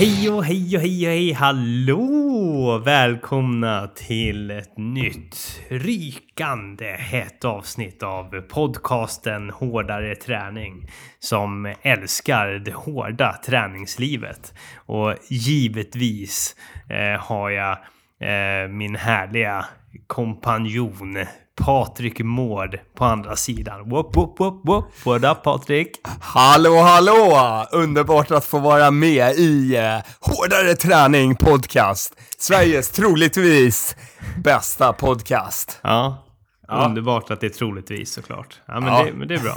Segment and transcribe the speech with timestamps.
[0.00, 2.82] Hej och hej och hej och hej, hallå!
[2.84, 13.32] Välkomna till ett nytt rykande hett avsnitt av podcasten Hårdare träning som älskar det hårda
[13.46, 14.54] träningslivet.
[14.76, 16.56] Och givetvis
[16.88, 17.72] eh, har jag
[18.20, 19.64] eh, min härliga
[20.06, 21.26] kompanjon
[21.60, 23.90] Patrik Mård på andra sidan.
[23.90, 25.06] Whoop, whoop, whoop, whoop.
[25.06, 25.90] What up Patrik?
[26.20, 27.66] Hallå, hallå!
[27.72, 29.82] Underbart att få vara med i uh,
[30.20, 32.14] Hårdare Träning Podcast.
[32.38, 33.96] Sveriges troligtvis
[34.44, 35.80] bästa podcast.
[35.82, 36.24] Ja,
[36.68, 36.86] ja.
[36.86, 38.60] underbart att det är troligtvis såklart.
[38.66, 39.04] Ja, men, ja.
[39.04, 39.56] Det, men det är bra.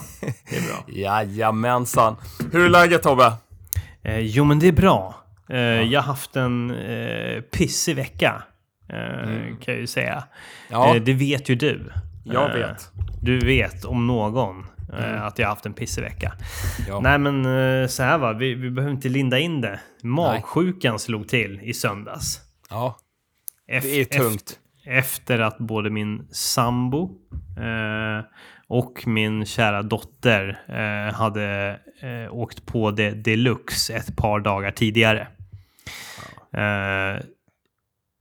[0.50, 0.84] Det är bra.
[0.88, 2.16] Jajamensan.
[2.52, 3.34] Hur är läget Tobbe?
[4.04, 5.16] Eh, jo, men det är bra.
[5.50, 5.82] Eh, ja.
[5.82, 8.44] Jag har haft en eh, pissig vecka.
[8.94, 9.58] Eh, mm.
[9.58, 10.24] Kan jag ju säga.
[10.70, 10.96] Ja.
[10.96, 11.92] Eh, det vet ju du.
[12.24, 12.92] Jag eh, vet.
[13.22, 15.24] Du vet om någon mm.
[15.24, 16.34] att jag har haft en pissig vecka.
[16.88, 17.00] Ja.
[17.00, 17.44] Nej men
[17.90, 19.80] så här va, vi, vi behöver inte linda in det.
[20.04, 21.00] Magsjukan Nej.
[21.00, 22.40] slog till i söndags.
[22.70, 22.98] Ja,
[23.68, 24.60] det är tungt.
[24.86, 27.12] Efter, efter att både min sambo
[27.58, 28.26] eh,
[28.68, 35.28] och min kära dotter eh, hade eh, åkt på det deluxe ett par dagar tidigare.
[36.52, 37.20] Ja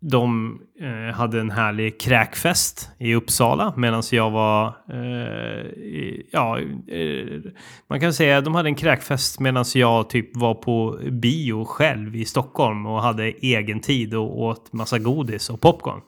[0.02, 4.66] de eh, hade en härlig kräkfest i Uppsala medan jag var...
[4.66, 5.66] Eh,
[6.30, 7.40] ja, eh,
[7.88, 12.16] man kan säga att de hade en kräkfest medan jag typ var på bio själv
[12.16, 16.00] i Stockholm och hade egen tid och åt massa godis och popcorn.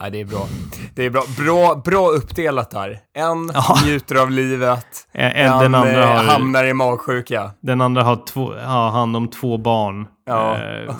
[0.00, 0.46] Ja, det är bra.
[0.94, 1.22] Det är bra.
[1.38, 2.90] Bra, bra uppdelat där.
[3.14, 3.78] En ja.
[3.84, 7.50] njuter av livet, en, en den andra eh, har, hamnar i magsjuka.
[7.60, 10.06] Den andra har, två, har hand om två barn.
[10.26, 10.58] Ja.
[10.58, 10.94] Eh,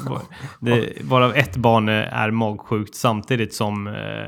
[0.61, 4.27] det, varav ett barn är magsjukt samtidigt som eh,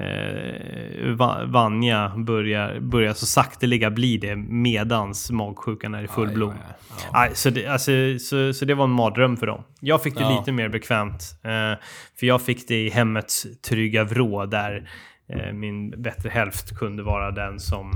[0.00, 6.54] eh, Vanja börjar, börjar så sakteliga bli det medans magsjukan är i full blom.
[6.68, 6.74] Ja,
[7.12, 7.34] ja, ja.
[7.34, 9.62] så, det, alltså, så, så det var en mardröm för dem.
[9.80, 11.22] Jag fick det lite mer bekvämt.
[11.42, 11.80] Eh,
[12.18, 14.90] för jag fick det i hemmets trygga vrå där
[15.28, 17.92] eh, min bättre hälft kunde vara den som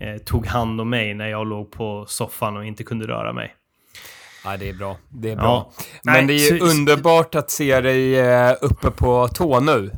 [0.00, 3.54] eh, tog hand om mig när jag låg på soffan och inte kunde röra mig.
[4.44, 4.96] Ja, det är bra.
[5.08, 5.72] Det är bra.
[6.02, 9.90] Men Nej, det är ju så, underbart att se dig eh, uppe på tå nu.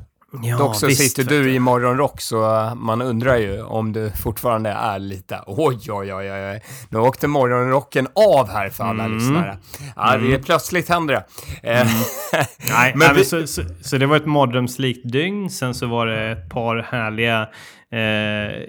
[0.43, 4.71] Ja, Dock så visst, sitter du i morgonrock så man undrar ju om du fortfarande
[4.71, 6.62] är lite oj, oj, oj, oj.
[6.89, 9.19] Nu åkte morgonrocken av här för alla mm.
[9.19, 9.59] lyssnare.
[9.97, 10.31] Ja, mm.
[10.31, 11.25] det är plötsligt händer det.
[11.71, 11.93] Eh, mm.
[12.71, 13.25] nej, men vi...
[13.25, 15.50] så, så, så, det var ett mardrömslikt dygn.
[15.50, 17.49] Sen så var det ett par härliga,
[17.93, 18.69] eh,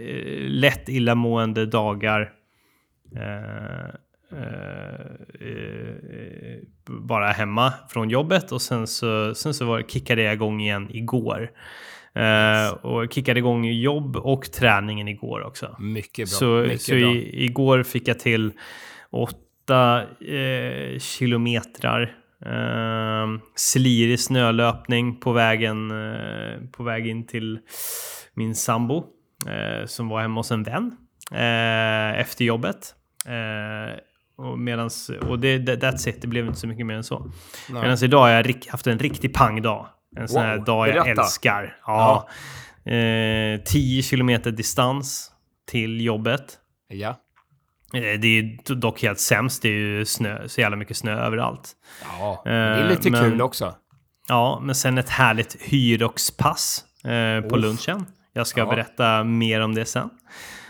[0.50, 2.30] lätt illamående dagar.
[3.16, 3.94] Eh,
[6.86, 11.52] bara hemma från jobbet och sen så, sen så var, kickade jag igång igen igår.
[12.18, 15.76] Uh, och kickade igång jobb och träningen igår också.
[15.80, 16.38] Mycket bra.
[16.38, 17.00] Så, Mycket så bra.
[17.00, 18.52] I, igår fick jag till
[19.10, 22.02] åtta uh, kilometrar
[22.46, 27.60] uh, slirig snölöpning på vägen uh, på väg in till
[28.34, 29.04] min sambo
[29.86, 30.98] som var hemma hos en vän
[32.16, 32.96] efter jobbet.
[34.42, 37.32] Och, medans, och det, that's it, det blev inte så mycket mer än så.
[37.70, 39.88] Medan idag har jag haft en riktig pangdag.
[40.18, 41.22] En sån wow, här dag jag berätta.
[41.22, 41.78] älskar.
[41.86, 42.28] Ja.
[42.84, 42.92] ja.
[42.92, 45.32] Eh, 10 kilometer distans
[45.72, 46.58] till jobbet.
[46.88, 47.10] Ja.
[47.94, 49.62] Eh, det är dock helt sämst.
[49.62, 51.72] Det är ju snö, så jävla mycket snö överallt.
[52.04, 53.76] Ja, det är lite eh, men, kul också.
[54.28, 58.06] Ja, men sen ett härligt hyroxpass eh, på lunchen.
[58.34, 58.66] Jag ska ja.
[58.66, 60.10] berätta mer om det sen.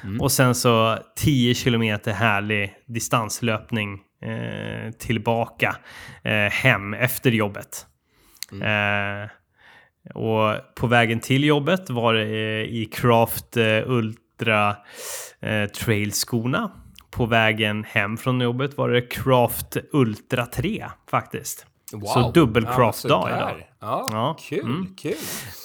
[0.03, 0.21] Mm.
[0.21, 5.75] Och sen så 10 kilometer härlig distanslöpning eh, tillbaka
[6.23, 7.85] eh, hem efter jobbet.
[8.51, 9.23] Mm.
[9.23, 9.29] Eh,
[10.15, 14.75] och på vägen till jobbet var det eh, i Craft eh, Ultra
[15.39, 16.71] eh, Trail-skorna.
[17.11, 21.65] På vägen hem från jobbet var det Craft Ultra 3 faktiskt.
[21.93, 22.05] Wow.
[22.05, 23.67] Så dubbel craft-dag ja, idag.
[23.79, 24.37] Ja, ja.
[24.49, 24.95] kul, mm.
[24.95, 25.15] kul.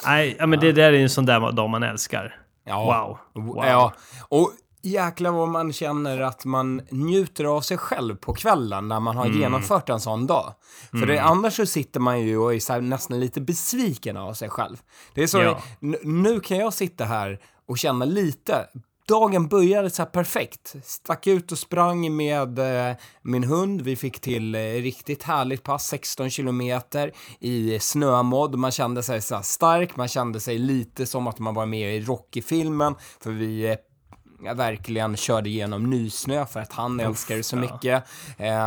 [0.05, 2.35] Nej, ja, men det där är en sån där dag man älskar.
[2.67, 3.17] Ja.
[3.33, 3.45] Wow.
[3.45, 3.65] wow.
[3.65, 3.93] Ja,
[4.29, 4.51] och
[4.81, 9.25] jäklar vad man känner att man njuter av sig själv på kvällen när man har
[9.25, 9.39] mm.
[9.39, 10.53] genomfört en sån dag.
[10.89, 11.09] För mm.
[11.09, 14.77] det, annars så sitter man ju och är nästan lite besviken av sig själv.
[15.13, 15.61] Det är så, ja.
[16.03, 18.67] nu kan jag sitta här och känna lite,
[19.07, 20.75] dagen började så här perfekt.
[20.83, 23.81] Stack ut och sprang med eh, min hund.
[23.81, 28.55] Vi fick till eh, riktigt härligt pass, 16 kilometer i snömodd.
[28.55, 32.01] Man kände sig så stark, man kände sig lite som att man var med i
[32.01, 38.03] Rocky-filmen, för vi eh, verkligen körde igenom nysnö för att han älskar det så mycket.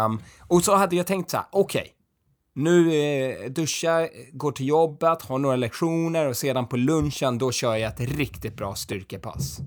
[0.06, 1.92] Um, och så hade jag tänkt så här, okej, okay,
[2.54, 7.76] nu eh, duschar, går till jobbet, har några lektioner och sedan på lunchen då kör
[7.76, 9.60] jag ett riktigt bra styrkepass.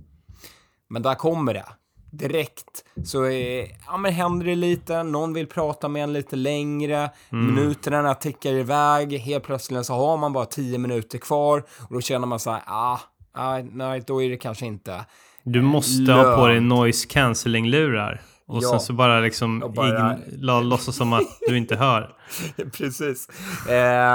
[0.94, 1.66] Men där kommer det.
[2.12, 7.10] direkt så är, ja, men händer det lite, någon vill prata med en lite längre,
[7.31, 7.56] mm.
[7.56, 12.28] minuterna tickar iväg, helt plötsligt så har man bara tio minuter kvar och då känner
[12.28, 13.00] man så här, ah,
[13.34, 15.06] ah, nej, då är det kanske inte
[15.44, 16.28] Du måste lönt.
[16.28, 18.22] ha på dig noise cancelling-lurar.
[18.48, 18.69] Och ja.
[18.69, 20.18] sen så bara liksom bara...
[20.62, 22.16] låtsas som att du inte hör.
[22.78, 23.28] Precis.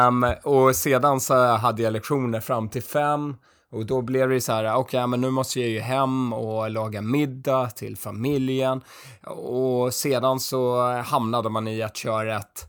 [0.09, 3.35] Um, och sedan så hade jag lektioner fram till fem.
[3.71, 6.71] Och då blev det så här, okej, okay, men nu måste jag ju hem och
[6.71, 8.81] laga middag till familjen.
[9.27, 12.69] Och sedan så hamnade man i att köra ett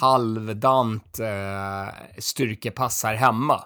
[0.00, 3.64] halvdant eh, styrkepass här hemma.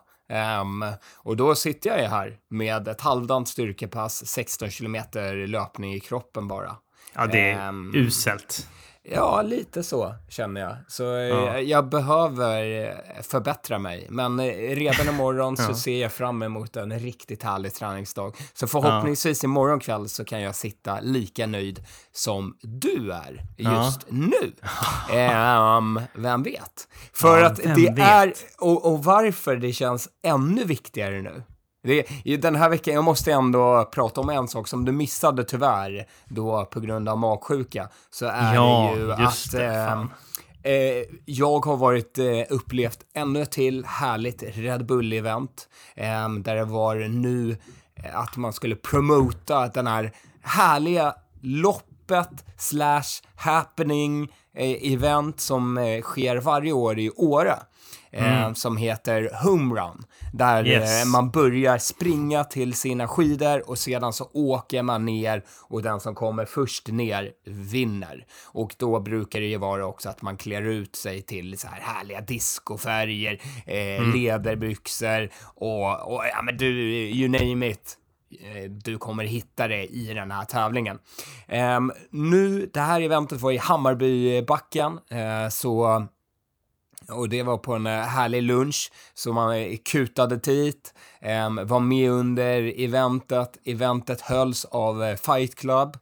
[0.60, 0.84] Um,
[1.16, 6.48] och då sitter jag ju här med ett halvdant styrkepass, 16 kilometer löpning i kroppen
[6.48, 6.76] bara.
[7.14, 8.68] Ja, det är um, uselt.
[9.02, 10.76] Ja, lite så känner jag.
[10.88, 11.60] Så eh, ja.
[11.60, 14.06] jag behöver eh, förbättra mig.
[14.10, 14.44] Men eh,
[14.74, 15.66] redan imorgon ja.
[15.66, 18.36] så ser jag fram emot en riktigt härlig träningsdag.
[18.54, 19.46] Så förhoppningsvis ja.
[19.46, 24.52] imorgon kväll så kan jag sitta lika nöjd som du är just nu.
[25.78, 26.88] um, vem vet?
[27.12, 27.98] För att det vet?
[27.98, 31.42] är, och, och varför det känns ännu viktigare nu,
[31.82, 36.06] det, den här veckan, jag måste ändå prata om en sak som du missade tyvärr
[36.28, 37.88] då på grund av magsjuka.
[38.10, 43.42] Så är ja, det ju att det, eh, eh, jag har varit eh, upplevt ännu
[43.42, 47.56] ett till härligt Red Bull-event eh, där det var nu
[47.94, 50.12] eh, att man skulle promota den här
[50.42, 57.58] härliga loppet slash happening eh, event som sker varje år i Åre.
[58.12, 58.42] Mm.
[58.42, 60.04] Eh, som heter Home Run.
[60.32, 61.02] Där yes.
[61.02, 66.00] eh, man börjar springa till sina skidor och sedan så åker man ner och den
[66.00, 68.26] som kommer först ner vinner.
[68.44, 71.80] Och då brukar det ju vara också att man klär ut sig till så här
[71.80, 74.12] härliga discofärger, eh, mm.
[74.12, 76.66] ledarbyxor och, och ja men du,
[77.10, 77.96] you name it
[78.40, 80.98] eh, du kommer hitta det i den här tävlingen.
[81.76, 86.06] Um, nu, det här eventet var i Hammarbybacken, uh, så
[87.12, 91.80] och det var på en eh, härlig lunch, så man eh, kutade dit, eh, var
[91.80, 93.58] med under eventet.
[93.64, 95.96] Eventet hölls av eh, Fight Club,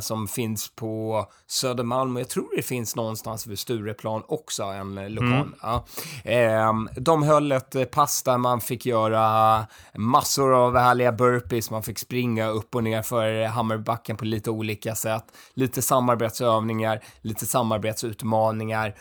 [0.00, 5.30] som finns på Södermalm, och jag tror det finns någonstans vid Stureplan också, en lokal.
[5.30, 5.54] Mm.
[5.62, 5.84] Ja.
[6.24, 11.98] Eh, de höll ett pass där man fick göra massor av härliga burpees, man fick
[11.98, 15.24] springa upp och ner för Hammarbacken på lite olika sätt,
[15.54, 18.94] lite samarbetsövningar, lite samarbetsutmaningar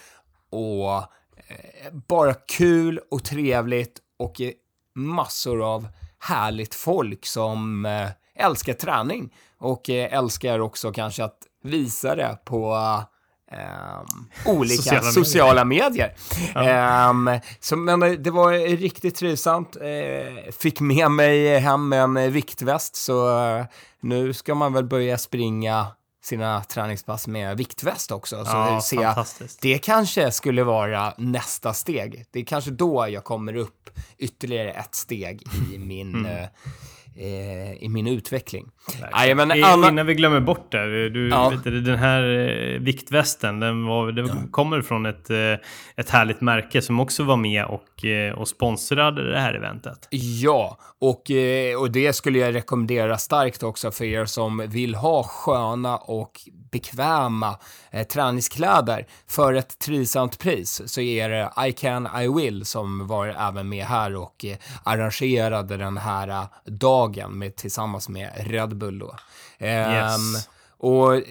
[0.50, 1.04] och
[2.08, 4.42] bara kul och trevligt och
[4.96, 5.88] massor av
[6.20, 12.78] härligt folk som eh, älskar träning och eh, älskar också kanske att visa det på
[13.52, 16.16] Um, olika sociala, sociala medier.
[16.56, 17.10] medier.
[17.10, 19.78] Um, så, men det var riktigt trivsamt.
[19.78, 23.66] Uh, fick med mig hem en viktväst, så uh,
[24.00, 25.88] nu ska man väl börja springa
[26.22, 28.46] sina träningspass med viktväst också.
[28.46, 29.26] Så ja, ser jag,
[29.62, 32.26] det kanske skulle vara nästa steg.
[32.32, 35.44] Det är kanske då jag kommer upp ytterligare ett steg
[35.74, 36.26] i min mm.
[36.26, 36.50] Eh,
[37.16, 38.66] eh, i min utveckling.
[39.12, 39.88] Nej, men Anna...
[39.88, 41.50] Innan vi glömmer bort det, du, ja.
[41.50, 44.34] vet den här eh, viktvästen, den, var, den ja.
[44.52, 45.38] kommer från ett, eh,
[45.96, 50.08] ett härligt märke som också var med och, eh, och sponsrade det här eventet.
[50.42, 51.32] Ja, och,
[51.80, 56.32] och det skulle jag rekommendera starkt också för er som vill ha sköna och
[56.72, 57.56] bekväma
[58.14, 63.70] träningskläder för ett trivsamt pris så är det I can, I will som var även
[63.70, 64.46] med här och
[64.84, 66.46] arrangerade den här eh,
[67.12, 69.16] dagen med, tillsammans med Red Bull då.
[69.60, 70.18] Yes.
[70.18, 70.42] Um,
[70.78, 71.24] och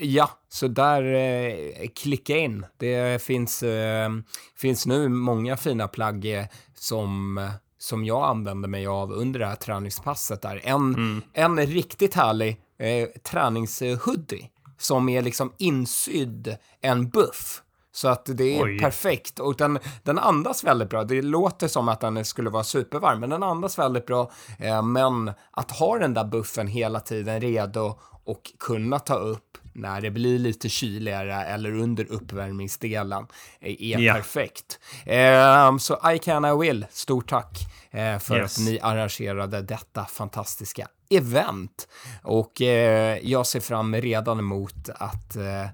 [0.00, 2.66] ja, så där eh, klicka in.
[2.76, 4.10] Det finns, eh,
[4.56, 7.40] finns nu många fina plagg eh, som
[7.78, 10.60] som jag använde mig av under det här träningspasset där.
[10.64, 11.22] En, mm.
[11.32, 14.48] en riktigt härlig eh, träningshoodie
[14.78, 17.62] som är liksom insydd en buff.
[17.92, 18.78] Så att det är Oj.
[18.78, 21.04] perfekt och den, den andas väldigt bra.
[21.04, 24.30] Det låter som att den skulle vara supervarm, men den andas väldigt bra.
[24.58, 30.00] Eh, men att ha den där buffen hela tiden redo och kunna ta upp när
[30.00, 33.26] det blir lite kyligare eller under uppvärmningsdelen
[33.60, 34.14] är ja.
[34.14, 34.78] perfekt.
[35.06, 37.58] Eh, så I can I will, stort tack
[37.90, 38.58] eh, för yes.
[38.58, 41.88] att ni arrangerade detta fantastiska event.
[42.22, 45.66] Och eh, jag ser fram redan emot att, eh,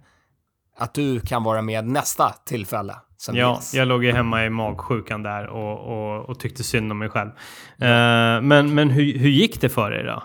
[0.79, 2.95] att du kan vara med nästa tillfälle.
[3.33, 3.75] ja, ges.
[3.75, 7.29] jag låg ju hemma i magsjukan där och, och, och tyckte synd om mig själv.
[7.29, 10.23] Uh, men men hur, hur gick det för er då?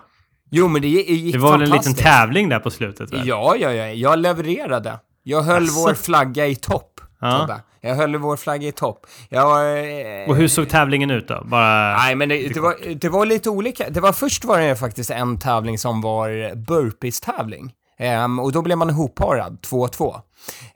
[0.51, 3.13] Jo, men det gick Det var en liten tävling där på slutet?
[3.13, 3.27] Väl?
[3.27, 3.85] Ja, ja, ja.
[3.87, 4.99] Jag levererade.
[5.23, 5.79] Jag höll alltså.
[5.79, 7.01] vår flagga i topp.
[7.21, 7.59] ja.
[7.85, 9.05] Jag höll vår flagga i topp.
[9.29, 11.43] Jag, eh, och hur såg tävlingen ut då?
[11.45, 11.97] Bara...
[11.97, 13.89] Nej, men det, det, var, det var lite olika.
[13.89, 17.73] Det var först var det faktiskt en tävling som var burpees-tävling.
[17.99, 20.21] Um, och då blev man ihopparad, 2-2.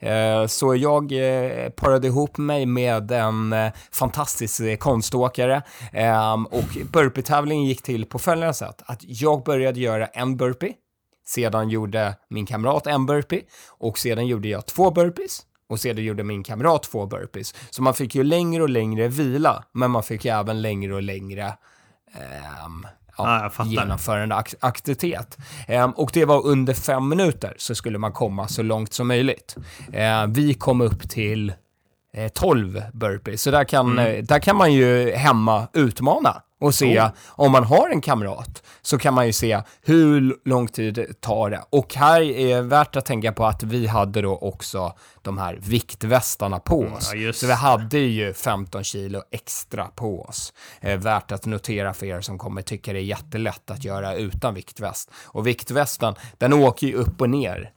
[0.00, 7.64] Eh, så jag eh, parade ihop mig med en eh, fantastisk konståkare ehm, och burpee-tävlingen
[7.64, 8.82] gick till på följande sätt.
[8.86, 10.74] Att jag började göra en burpee,
[11.26, 16.24] sedan gjorde min kamrat en burpee och sedan gjorde jag två burpees och sedan gjorde
[16.24, 17.54] min kamrat två burpees.
[17.70, 21.02] Så man fick ju längre och längre vila, men man fick ju även längre och
[21.02, 21.52] längre
[22.66, 22.86] um,
[23.18, 25.38] ja, ah, genomförande ak aktivitet.
[25.66, 29.56] Eh, och det var under fem minuter så skulle man komma så långt som möjligt.
[29.92, 31.52] Eh, vi kom upp till
[32.12, 34.16] eh, 12 burpees, så där kan, mm.
[34.16, 37.08] Eh, där kan man ju hemma utmana och se oh.
[37.28, 41.50] om man har en kamrat så kan man ju se hur lång tid det tar
[41.50, 41.64] det.
[41.70, 46.58] Och här är värt att tänka på att vi hade då också de här viktvästarna
[46.58, 47.14] på mm, oss.
[47.14, 50.52] Ja, så vi hade ju 15 kilo extra på oss.
[50.80, 54.54] Eh, värt att notera för er som kommer tycka det är jättelätt att göra utan
[54.54, 55.10] viktväst.
[55.24, 57.72] Och viktvästen, den åker ju upp och ner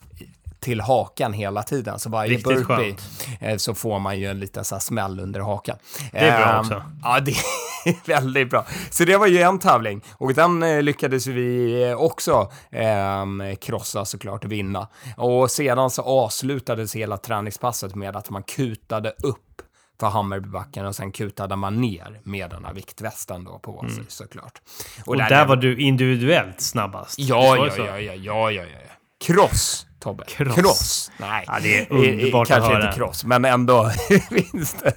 [0.61, 1.99] till hakan hela tiden.
[1.99, 3.01] Så varje Riktigt burpee skönt.
[3.39, 5.77] Eh, så får man ju en liten så smäll under hakan.
[6.11, 6.83] Det är bra ehm, också.
[7.03, 8.65] Ja, det är väldigt bra.
[8.89, 14.05] Så det var ju en tävling och den eh, lyckades vi eh, också eh, krossa
[14.05, 14.87] såklart och vinna.
[15.17, 19.61] Och sedan så avslutades hela träningspasset med att man kutade upp
[19.99, 24.05] för Hammarbybacken och sen kutade man ner med den här viktvästen då på sig mm.
[24.07, 24.61] såklart.
[25.01, 27.19] Och, och där, där var du individuellt snabbast?
[27.19, 28.90] Ja, ja, ja, ja, ja, ja, ja.
[29.21, 30.23] Kross Tobbe.
[30.27, 30.55] Cross.
[30.55, 31.11] cross.
[31.17, 32.85] Nej, ja, det är underbart kanske att höra.
[32.85, 33.89] inte cross, men ändå
[34.29, 34.93] finns det.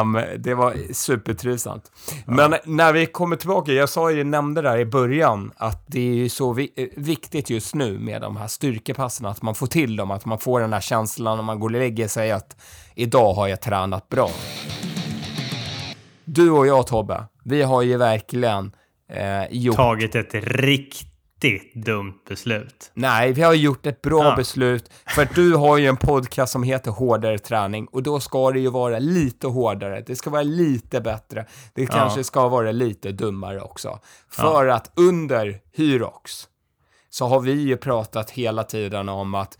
[0.00, 1.92] Um, det var supertrivsamt.
[2.08, 2.14] Ja.
[2.26, 6.14] Men när vi kommer tillbaka, jag sa ju, nämnde där i början, att det är
[6.14, 10.10] ju så vi viktigt just nu med de här styrkepassen, att man får till dem,
[10.10, 12.56] att man får den här känslan när man går och lägger sig att
[12.94, 14.30] idag har jag tränat bra.
[16.24, 18.72] Du och jag Tobbe, vi har ju verkligen
[19.12, 19.76] eh, gjort...
[19.76, 22.90] Tagit ett riktigt riktigt dumt beslut.
[22.94, 24.36] Nej, vi har gjort ett bra ja.
[24.36, 24.90] beslut.
[25.06, 28.70] För du har ju en podcast som heter Hårdare träning och då ska det ju
[28.70, 30.04] vara lite hårdare.
[30.06, 31.46] Det ska vara lite bättre.
[31.74, 31.88] Det ja.
[31.88, 33.98] kanske ska vara lite dummare också.
[34.28, 34.74] För ja.
[34.74, 36.48] att under Hyrox
[37.10, 39.58] så har vi ju pratat hela tiden om att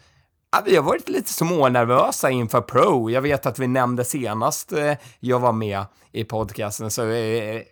[0.65, 3.11] vi har varit lite smånervösa inför Pro.
[3.11, 7.63] Jag vet att vi nämnde senast eh, jag var med i podcasten, så eh,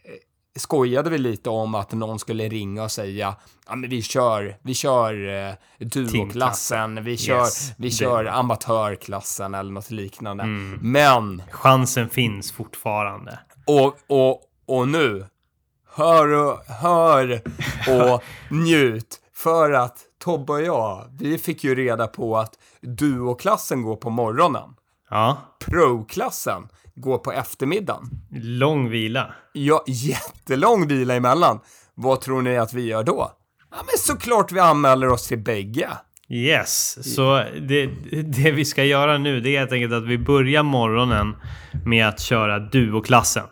[0.56, 3.34] skojade vi lite om att någon skulle ringa och säga
[3.68, 5.54] ja men vi kör, vi kör eh,
[5.86, 10.44] duoklassen, vi kör, yes, vi kör amatörklassen eller något liknande.
[10.44, 10.78] Mm.
[10.82, 11.42] Men...
[11.50, 13.38] Chansen finns fortfarande.
[13.66, 15.26] Och, och, och nu,
[15.94, 17.42] hör och, hör
[17.88, 19.18] och njut.
[19.34, 24.74] För att Tobbe och jag, vi fick ju reda på att duoklassen går på morgonen.
[25.10, 25.36] Ja.
[25.64, 28.10] Pro-klassen går på eftermiddagen.
[28.42, 29.34] Lång vila.
[29.52, 31.60] Ja, jättelång vila emellan.
[31.94, 33.32] Vad tror ni att vi gör då?
[33.70, 35.88] Ja, men såklart vi anmäler oss till bägge.
[36.28, 37.86] Yes, så det,
[38.22, 41.36] det vi ska göra nu det är helt enkelt att vi börjar morgonen
[41.84, 43.46] med att köra duoklassen.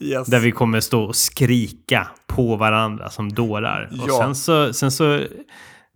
[0.00, 0.26] Yes.
[0.26, 3.88] Där vi kommer stå och skrika på varandra som dårar.
[3.92, 4.04] Ja.
[4.04, 5.20] Och sen så, sen så...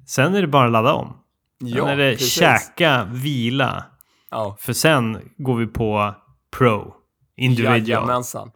[0.06, 1.16] Sen är det bara att ladda om.
[1.60, 2.32] Sen ja, är det precis.
[2.32, 3.84] käka, vila.
[4.30, 4.56] Ja.
[4.60, 6.14] För sen går vi på
[6.58, 6.94] Pro.
[7.36, 7.88] Individual.
[7.88, 8.50] Jajamensan.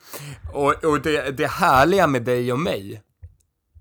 [0.53, 3.03] Och, och det, det härliga med dig och mig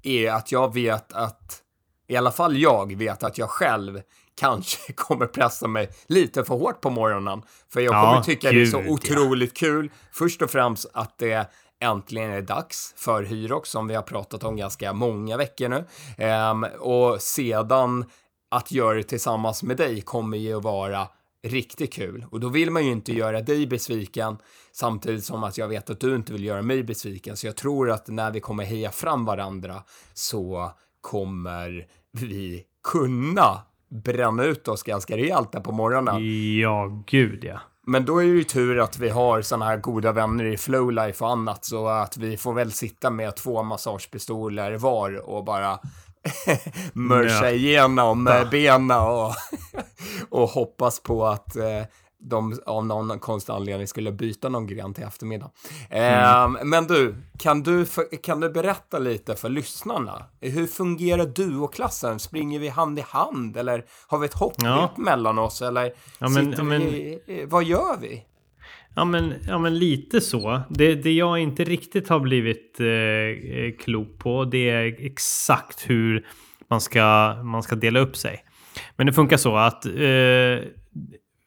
[0.04, 1.62] är att jag vet att,
[2.08, 4.02] i alla fall jag vet att jag själv
[4.40, 7.42] kanske kommer pressa mig lite för hårt på morgonen.
[7.74, 9.68] För jag kommer ja, tycka gud, det är så otroligt ja.
[9.68, 9.92] kul.
[10.12, 14.56] Först och främst att det äntligen är dags för Hyrox som vi har pratat om
[14.56, 15.86] ganska många veckor nu.
[16.26, 18.06] Um, och sedan
[18.52, 21.08] att göra det tillsammans med dig kommer ju att vara
[21.48, 22.26] riktigt kul.
[22.32, 24.38] Och då vill man ju inte göra dig besviken
[24.72, 27.38] samtidigt som att jag vet att du inte vill göra mig besviken.
[27.38, 34.44] Så jag tror att när vi kommer heja fram varandra så kommer vi kunna bränna
[34.44, 36.16] ut oss ganska rejält där på morgonen.
[36.60, 37.60] Ja, gud ja.
[37.90, 41.24] Men då är det ju tur att vi har såna här goda vänner i Flowlife
[41.24, 45.80] och annat så att vi får väl sitta med två massagepistoler var och bara
[46.94, 49.34] mörsa igenom benen och,
[50.30, 51.84] och hoppas på att eh,
[52.20, 55.52] de av någon konstig anledning skulle byta någon gren till eftermiddag.
[55.90, 56.56] Mm.
[56.56, 57.86] Eh, men du, kan du,
[58.24, 60.26] kan du berätta lite för lyssnarna?
[60.42, 62.20] Hur fungerar duoklassen?
[62.20, 64.94] Springer vi hand i hand eller har vi ett hopp ja.
[64.98, 68.26] mellan oss eller ja, men, ja, vi, vad gör vi?
[68.98, 70.62] Ja men, ja, men lite så.
[70.70, 76.28] Det, det jag inte riktigt har blivit eh, eh, klok på det är exakt hur
[76.70, 78.44] man ska, man ska dela upp sig.
[78.96, 79.92] Men det funkar så att eh,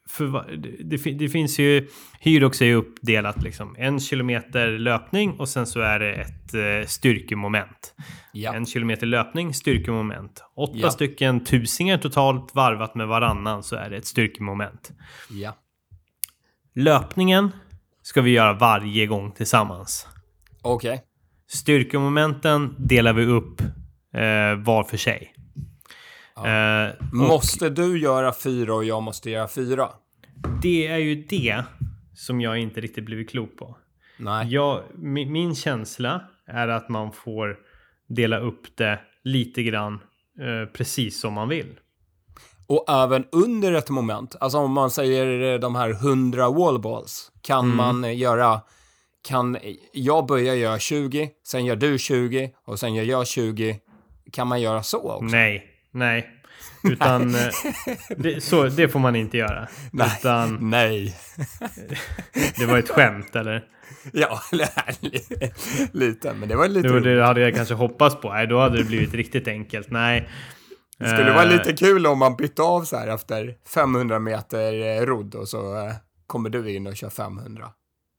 [0.09, 1.87] för, det, det, det, finns ju,
[2.19, 3.75] Hyrox är ju uppdelat liksom.
[3.77, 7.93] En kilometer löpning och sen så är det ett eh, styrkemoment.
[8.33, 8.53] Ja.
[8.53, 10.43] En kilometer löpning, styrkemoment.
[10.55, 10.91] Åtta ja.
[10.91, 14.91] stycken tusingar totalt varvat med varannan så är det ett styrkemoment.
[15.29, 15.55] Ja.
[16.75, 17.51] Löpningen
[18.01, 20.07] ska vi göra varje gång tillsammans.
[20.61, 20.93] Okej.
[20.93, 21.05] Okay.
[21.47, 23.61] Styrkemomenten delar vi upp
[24.13, 25.35] eh, var för sig.
[26.35, 26.47] Ja.
[26.47, 29.89] Eh, måste du göra fyra och jag måste göra fyra?
[30.61, 31.63] Det är ju det
[32.13, 33.77] som jag inte riktigt blivit klok på.
[34.17, 34.47] Nej.
[34.47, 37.57] Jag, min, min känsla är att man får
[38.07, 39.93] dela upp det lite grann
[40.39, 41.79] eh, precis som man vill.
[42.71, 47.77] Och även under ett moment, alltså om man säger de här 100 wallballs, kan mm.
[47.77, 48.61] man göra,
[49.27, 49.57] kan
[49.93, 53.79] jag börja göra 20, sen gör du 20 och sen gör jag 20.
[54.31, 55.25] Kan man göra så också?
[55.25, 56.29] Nej, nej.
[56.83, 57.51] Utan eh,
[58.17, 59.67] det, så, det får man inte göra.
[59.91, 60.17] Nej.
[60.19, 61.15] Utan, nej.
[62.57, 63.63] det var ett skämt eller?
[64.13, 64.41] Ja,
[65.91, 66.33] lite.
[66.33, 66.87] Men det var lite...
[66.87, 68.29] Det, det hade jag kanske hoppats på.
[68.33, 69.91] Nej, då hade det blivit riktigt enkelt.
[69.91, 70.29] Nej.
[71.01, 75.05] Det skulle vara lite kul om man bytte av så här efter 500 meter eh,
[75.05, 75.93] rodd och så eh,
[76.27, 77.69] kommer du in och kör 500.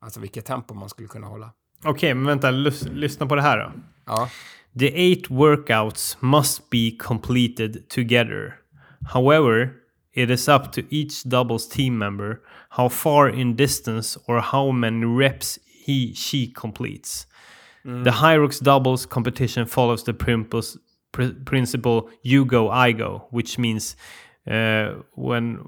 [0.05, 1.51] Alltså vilket tempo man skulle kunna hålla.
[1.79, 3.73] Okej, okay, men vänta, lyssna på det här då.
[4.07, 4.29] Ja.
[4.79, 8.55] The eight workouts must be completed together.
[9.13, 9.71] However,
[10.15, 15.05] it is up to each doubles team member how far in distance or how many
[15.05, 17.27] reps he she completes.
[17.85, 18.05] Mm.
[18.05, 20.79] The Hyrox doubles competition follows the Primpus pr
[21.13, 23.97] principle you go, I go, which means
[24.51, 25.59] uh, when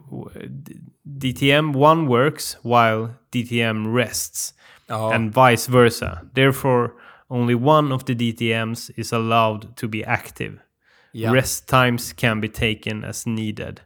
[1.07, 4.55] DTM 1 works while DTM rests,
[4.91, 5.11] oh.
[5.11, 6.23] and vice versa.
[6.35, 6.95] Therefore,
[7.31, 10.59] only one of the DTMs is allowed to be active.
[11.13, 11.33] Yeah.
[11.33, 13.81] Rest times can be taken as needed.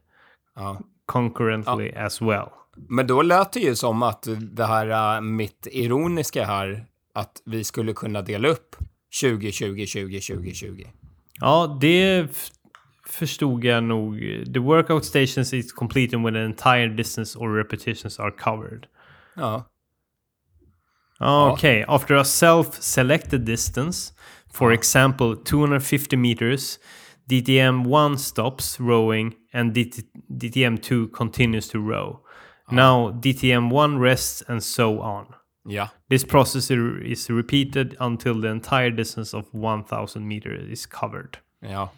[0.56, 0.78] Ja.
[1.06, 2.06] Concurrently ja.
[2.06, 2.52] as well.
[2.88, 7.64] Men då lät det ju som att det här uh, mitt ironiska här, att vi
[7.64, 8.76] skulle kunna dela upp
[9.10, 10.86] 20, 20, 20, 20, 20.
[11.40, 12.28] Ja, det
[13.06, 14.20] förstod jag nog.
[14.54, 18.86] The workout stations is completed when the entire distance or repetitions are covered.
[19.36, 19.64] Ja.
[21.20, 24.12] Okay, after a self-selected distance,
[24.52, 26.78] for example 250 meters,
[27.28, 32.20] DTM1 stops rowing and DT DTM2 continues to row.
[32.70, 35.26] Now DTM1 rests and so on.
[35.68, 35.88] Yeah.
[36.10, 41.38] This process is repeated until the entire distance of 1000 meters is covered.
[41.60, 41.90] Ja.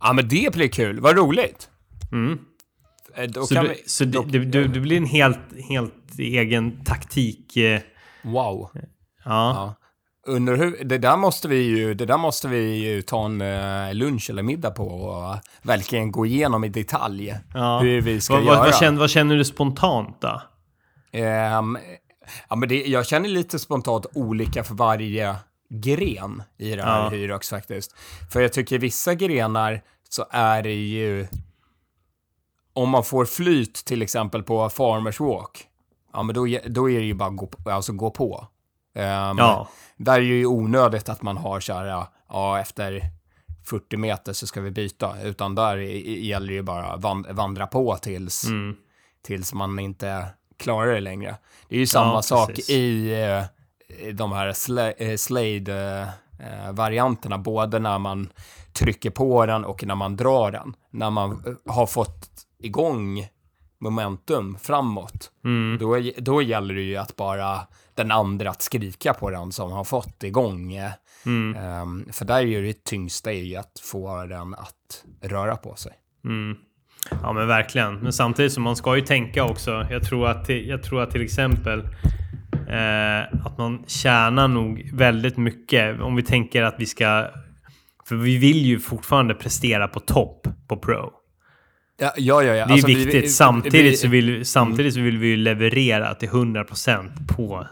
[0.00, 1.00] Ja, men det blir kul.
[1.00, 1.70] Vad roligt.
[2.12, 2.38] Mm.
[3.14, 7.56] Eh, då så, vi, så då, det, det, det, blir en helt, helt egen taktik.
[7.56, 7.80] Eh,
[8.22, 8.70] wow.
[8.74, 8.84] Ja.
[9.24, 9.74] ja.
[10.26, 13.94] Under hur, det där måste vi ju, det där måste vi ju ta en uh,
[13.94, 17.78] lunch eller middag på och verkligen gå igenom i detalj ja.
[17.78, 18.58] hur vi ska vad, göra.
[18.58, 20.42] Vad känner, vad känner, du spontant då?
[21.58, 21.78] Um,
[22.48, 25.36] ja, men det, jag känner lite spontant olika för varje
[25.70, 27.08] gren i det här ja.
[27.08, 27.94] Hyrox faktiskt.
[28.32, 31.26] För jag tycker vissa grenar så är det ju
[32.72, 35.66] om man får flyt till exempel på Farmers Walk,
[36.12, 38.46] ja men då, då är det ju bara gå, alltså gå på.
[38.94, 39.68] Um, ja.
[39.96, 43.02] Där är det ju onödigt att man har så här, ja, efter
[43.64, 46.96] 40 meter så ska vi byta, utan där gäller det ju bara
[47.32, 48.76] vandra på tills, mm.
[49.22, 50.26] tills man inte
[50.58, 51.36] klarar det längre.
[51.68, 53.44] Det är ju samma ja, sak i uh,
[54.14, 58.28] de här sl uh, Slade-varianterna, uh, både när man
[58.72, 60.74] trycker på den och när man drar den.
[60.90, 63.28] När man har fått igång
[63.80, 65.78] momentum framåt, mm.
[65.80, 67.60] då, då gäller det ju att bara
[67.94, 70.74] den andra att skrika på den som har fått igång.
[71.26, 71.82] Mm.
[71.82, 75.76] Um, för där är ju det tyngsta är ju att få den att röra på
[75.76, 75.92] sig.
[76.24, 76.56] Mm.
[77.22, 77.94] Ja men verkligen.
[77.94, 79.86] Men samtidigt så man ska ju tänka också.
[79.90, 81.78] Jag tror att, jag tror att till exempel
[82.68, 87.26] eh, att man tjänar nog väldigt mycket om vi tänker att vi ska...
[88.08, 91.12] För vi vill ju fortfarande prestera på topp på Pro.
[92.00, 92.52] Ja, ja, ja.
[92.52, 93.24] Det är alltså, viktigt.
[93.24, 97.66] Vi, samtidigt, vi, så vill, samtidigt så vill vi ju leverera till 100% på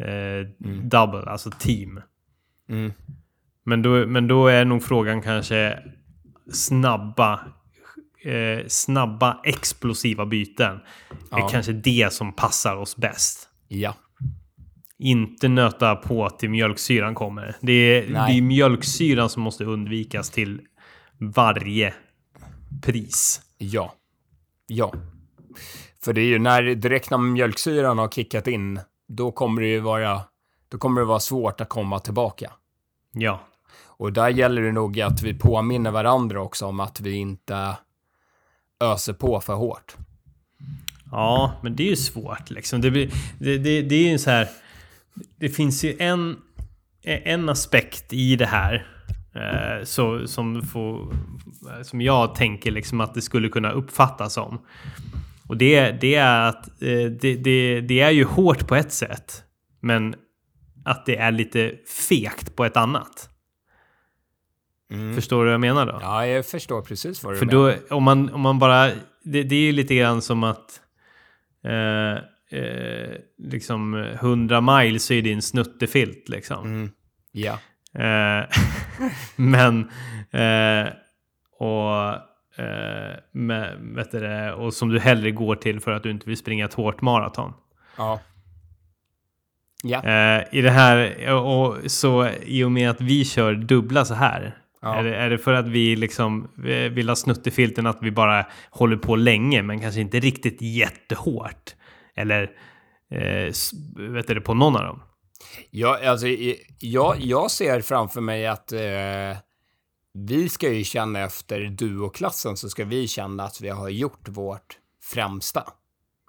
[0.00, 0.88] eh, mm.
[0.88, 2.00] double, alltså team.
[2.68, 2.92] Mm.
[3.64, 5.78] Men, då, men då är nog frågan kanske
[6.52, 7.40] snabba,
[8.24, 10.80] eh, snabba explosiva byten.
[11.30, 11.44] Ja.
[11.44, 13.48] Är kanske det som passar oss bäst.
[13.68, 13.94] Ja.
[14.98, 17.56] Inte nöta på till mjölksyran kommer.
[17.60, 20.60] Det är, det är mjölksyran som måste undvikas till
[21.18, 21.94] varje
[22.82, 23.40] pris.
[23.58, 23.94] Ja.
[24.66, 24.92] Ja.
[26.04, 29.80] För det är ju när, direkt när mjölksyran har kickat in då kommer det ju
[29.80, 30.20] vara,
[30.68, 32.52] då kommer det vara svårt att komma tillbaka.
[33.12, 33.40] Ja.
[33.84, 37.76] Och där gäller det nog att vi påminner varandra också om att vi inte
[38.80, 39.96] öser på för hårt.
[41.10, 42.80] Ja, men det är ju svårt liksom.
[42.80, 44.48] Det, blir, det, det, det är ju så här...
[45.36, 46.36] Det finns ju en,
[47.02, 48.86] en aspekt i det här
[49.34, 51.14] eh, så, som, får,
[51.82, 54.58] som jag tänker liksom att det skulle kunna uppfattas som.
[55.48, 59.44] Och det, det är att eh, det, det, det är ju hårt på ett sätt.
[59.80, 60.14] Men
[60.84, 61.74] att det är lite
[62.08, 63.28] fegt på ett annat.
[64.90, 65.14] Mm.
[65.14, 65.98] Förstår du vad jag menar då?
[66.02, 67.76] Ja, jag förstår precis vad du För menar.
[67.88, 68.90] då, om man, om man bara...
[69.24, 70.80] Det, det är ju lite grann som att...
[71.64, 72.12] Eh,
[72.60, 76.64] eh, liksom 100 miles är din snuttefilt liksom.
[76.64, 76.90] Mm.
[77.32, 77.58] Ja.
[77.94, 78.46] Eh,
[79.36, 79.90] men...
[80.30, 80.92] Eh,
[81.58, 82.14] och...
[82.56, 86.36] Eh, med, vet det, och som du hellre går till för att du inte vill
[86.36, 87.52] springa ett hårt maraton.
[87.96, 88.20] Ja.
[89.82, 90.04] Ja.
[90.04, 94.59] Eh, I det här, och så i och med att vi kör dubbla så här.
[94.82, 94.96] Ja.
[94.96, 98.46] Är, det, är det för att vi liksom eh, vill ha snuttefilten att vi bara
[98.70, 101.74] håller på länge men kanske inte riktigt jättehårt?
[102.16, 102.42] Eller
[103.10, 103.52] eh,
[104.10, 105.02] vet du på någon av dem?
[105.70, 106.26] Ja, alltså,
[106.78, 109.38] jag, jag ser framför mig att eh,
[110.12, 114.78] vi ska ju känna efter duoklassen så ska vi känna att vi har gjort vårt
[115.02, 115.64] främsta.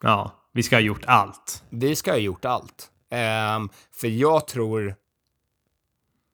[0.02, 1.64] Ja, vi ska ha gjort allt.
[1.70, 2.92] Vi ska ha gjort allt.
[3.12, 4.96] Ehm, för jag tror...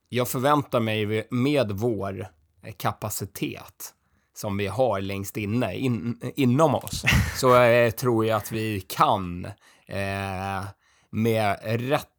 [0.10, 2.28] Jag förväntar mig med vår
[2.64, 3.94] eh, kapacitet
[4.36, 7.04] som vi har längst inne, in, inom oss,
[7.40, 9.46] så eh, tror jag att vi kan
[9.86, 10.64] eh,
[11.10, 12.17] med rätt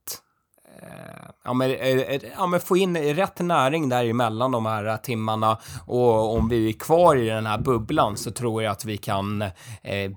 [0.83, 5.59] Eh, ja men, eh, eh, ja men få in rätt näring däremellan de här timmarna
[5.87, 9.45] och om vi är kvar i den här bubblan så tror jag att vi kan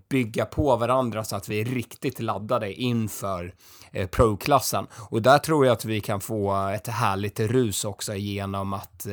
[0.09, 3.53] bygga på varandra så att vi är riktigt laddade inför
[4.11, 4.87] pro-klassen.
[5.09, 9.07] Och där tror jag att vi kan få ett härligt rus också genom att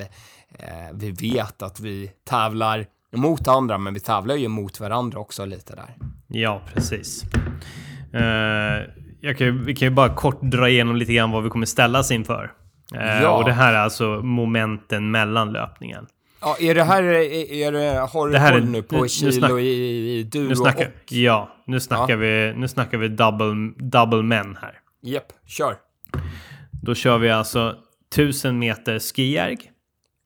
[0.92, 5.74] vi vet att vi tävlar mot andra, men vi tävlar ju mot varandra också lite
[5.76, 5.96] där.
[6.26, 7.24] Ja, precis.
[8.14, 11.66] Uh jag kan, vi kan ju bara kort dra igenom lite grann vad vi kommer
[11.66, 12.52] ställas inför.
[12.94, 13.30] Eh, Ja.
[13.30, 16.06] Och det här är alltså momenten mellan löpningen.
[16.40, 19.08] Ja, är det här, är, är det, har Det här är- nu på nu- nu
[19.08, 21.12] kilo snack- i, i duo Nu snackar, och?
[21.12, 24.72] ja, nu snackar, Vi, nu snackar vi double, double men här.
[25.02, 25.76] Japp, kör.
[26.82, 27.74] Då kör vi alltså
[28.14, 29.56] 1000 meter skijärg,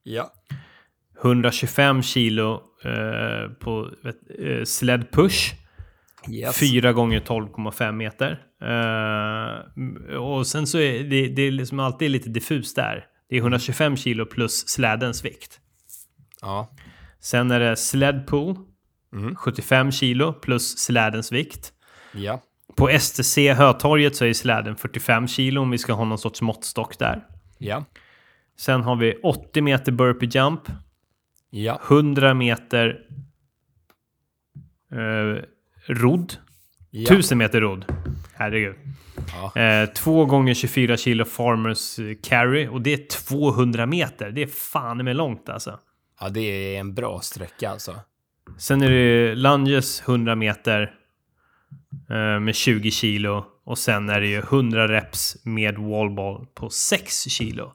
[0.03, 0.31] Ja.
[1.21, 3.89] 125 kilo eh, på
[4.39, 5.53] eh, sled push,
[6.29, 6.59] Yes.
[6.59, 8.39] 4 gånger 12,5 meter.
[8.61, 13.05] Eh, och sen så är det, det är liksom alltid lite diffust där.
[13.29, 15.59] Det är 125 kilo plus slädens vikt.
[16.41, 16.75] Ja.
[17.19, 18.55] Sen är det sled pull,
[19.37, 21.73] 75 kilo plus slädens vikt.
[22.13, 22.41] Ja.
[22.75, 26.99] På STC Hötorget så är släden 45 kilo om vi ska ha någon sorts måttstock
[26.99, 27.23] där.
[27.57, 27.85] Ja.
[28.57, 30.61] Sen har vi 80 meter burpee jump,
[31.49, 31.81] Ja.
[31.87, 32.99] 100 meter
[34.91, 35.43] eh,
[35.85, 36.33] rodd,
[36.95, 37.13] Ja.
[37.13, 37.85] 1000 meter rodd.
[38.33, 38.75] Herregud.
[39.55, 39.61] Ja.
[39.61, 44.31] Eh, 2 gånger 24 kilo farmers eh, carry och det är 200 meter.
[44.31, 45.79] Det är fan med långt alltså.
[46.19, 46.41] ja, det
[46.75, 47.95] är en bra sträcka alltså.
[48.57, 50.95] Sen är det lunges 100 meter
[52.09, 57.13] eh, med 20 kilo och sen är det ju 100 reps med wallball på 6
[57.29, 57.73] kilo.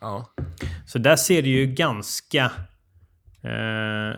[0.00, 0.34] Ja.
[0.86, 2.44] Så där ser det ju ganska
[3.42, 4.16] eh,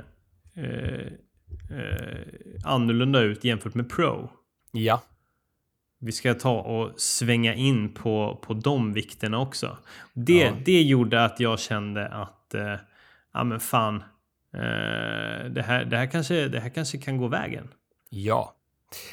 [1.70, 4.30] eh, eh, annorlunda ut jämfört med Pro.
[4.72, 5.02] Ja.
[6.00, 9.78] Vi ska ta och svänga in på, på de vikterna också.
[10.14, 10.50] Det, Ja.
[10.64, 12.74] det gjorde att jag kände att eh,
[13.34, 13.96] ja men fan,
[14.54, 17.68] eh, det, här, det, här kanske, det här kanske kan gå vägen.
[18.10, 18.54] Ja.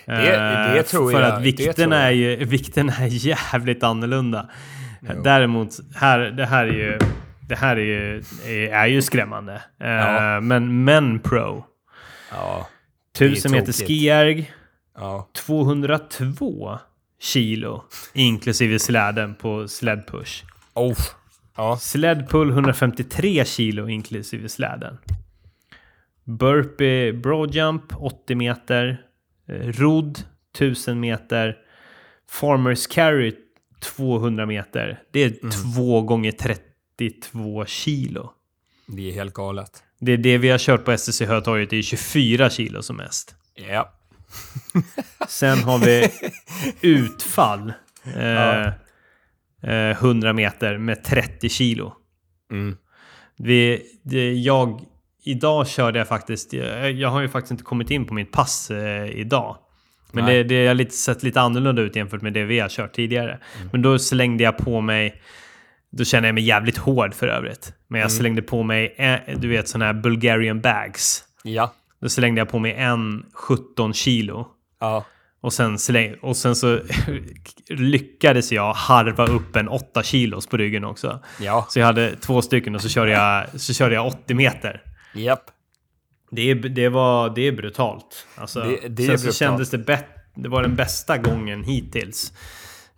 [0.06, 4.50] Det- Eh, det tror för jag- att det vikten är ju vikten är jävligt annorlunda.
[5.02, 5.22] Jo.
[5.24, 7.00] Däremot, här, det här är ju,
[7.48, 9.62] det här är ju, är, är ju skrämmande.
[9.80, 10.40] Eh, Ja.
[10.40, 11.66] Men Men Pro,
[12.32, 12.68] Ja.
[13.14, 14.52] 1000 meter skijärg,
[14.96, 15.30] Ja.
[15.34, 16.80] 202
[17.20, 20.44] kilo inklusive släden på sled push.
[20.74, 20.98] Oh.
[21.56, 21.78] Ja.
[21.78, 24.98] Sled pull 153 kilo inklusive släden.
[26.24, 29.02] Burpee broad jump 80 meter.
[29.48, 30.20] Eh, Rodd
[30.56, 31.58] 1000 meter.
[32.30, 33.36] Farmers carry
[33.80, 35.04] 200 meter.
[35.12, 38.32] Det är 2 gånger 32 kilo.
[38.86, 39.84] Det är helt galet.
[40.00, 41.70] Det är det vi har kört på STC Hötorget.
[41.70, 43.36] Det är 24 kilo som mest.
[43.70, 43.94] Ja.
[45.28, 46.12] Sen har vi
[46.82, 47.74] utfall.
[48.16, 48.68] Eh,
[49.64, 51.94] eh, 100 meter med 30 kilo.
[52.52, 52.78] Mm.
[53.38, 54.82] Vi, det, jag,
[55.24, 58.72] idag körde jag faktiskt, jag, jag har ju faktiskt inte kommit in på mitt pass
[58.72, 59.58] eh, idag.
[60.12, 60.44] Men Nej.
[60.44, 63.40] det, det har lite, sett lite annorlunda ut jämfört med det vi har kört tidigare.
[63.72, 65.22] Men då slängde jag på mig,
[65.92, 67.74] då känner jag mig jävligt hård för övrigt.
[67.88, 71.24] Men jag slängde på mig, eh, du vet sådana här Bulgarian bags.
[71.44, 71.74] Ja.
[72.02, 74.48] Då slängde jag på mig en 17 kilo
[74.80, 75.06] Ja.
[75.42, 76.80] Och sen, släng, och sen så
[77.70, 81.20] lyckades jag harva upp en 8 kilos på ryggen också.
[81.40, 81.66] Ja.
[81.70, 84.82] Så jag hade två stycken och så körde jag, så körde jag 80 meter.
[85.16, 85.44] Japp.
[86.32, 88.28] Det det var, det är brutalt.
[88.36, 89.36] Alltså, Det- det är sen så brutalt.
[89.36, 90.08] kändes det bättre.
[90.36, 92.34] Det var den bästa gången hittills.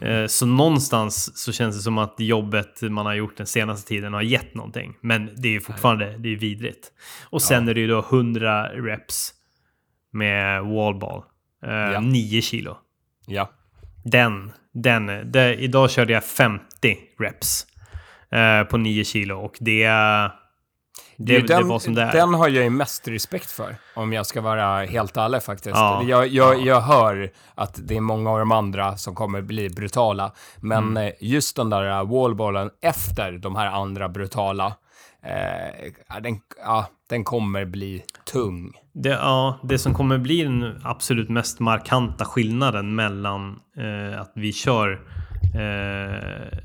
[0.01, 4.13] Eh, Så någonstans så känns det som att jobbet man har gjort den senaste tiden
[4.13, 4.95] har gett någonting.
[5.01, 6.91] Men det är fortfarande det är vidrigt.
[7.29, 9.33] Och sen är det ju då 100 reps
[10.11, 11.23] med wallball.
[11.65, 11.99] Eh, Ja.
[11.99, 12.77] 9 kilo.
[13.27, 13.49] Ja.
[14.03, 16.63] Den, den, det, idag körde jag 50
[17.19, 17.67] reps
[18.31, 19.85] eh, på 9 kilo och det,
[21.21, 22.11] det, det, den, var som det är.
[22.13, 25.75] Den har jag ju mest respekt för, om jag ska vara helt ärlig faktiskt.
[25.75, 26.03] Ja.
[26.03, 30.31] Jag, jag, jag hör att det är många av de andra som kommer bli brutala,
[30.57, 31.07] men Mm.
[31.07, 34.75] eh, just den där eh, wallballen efter de här andra brutala,
[35.23, 38.71] eh, ja, den, ja, den kommer bli tung.
[38.93, 44.53] Det, ja, det som kommer bli den absolut mest markanta skillnaden mellan eh, att vi
[44.53, 44.91] kör
[45.55, 46.57] eh,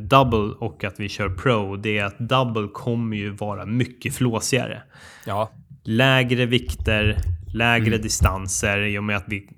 [0.00, 4.82] double och att vi kör pro, det är att double kommer ju vara mycket flåsigare.
[5.26, 5.50] Ja,
[5.84, 7.16] Lägre vikter,
[7.54, 9.48] lägre distanser i och med att vi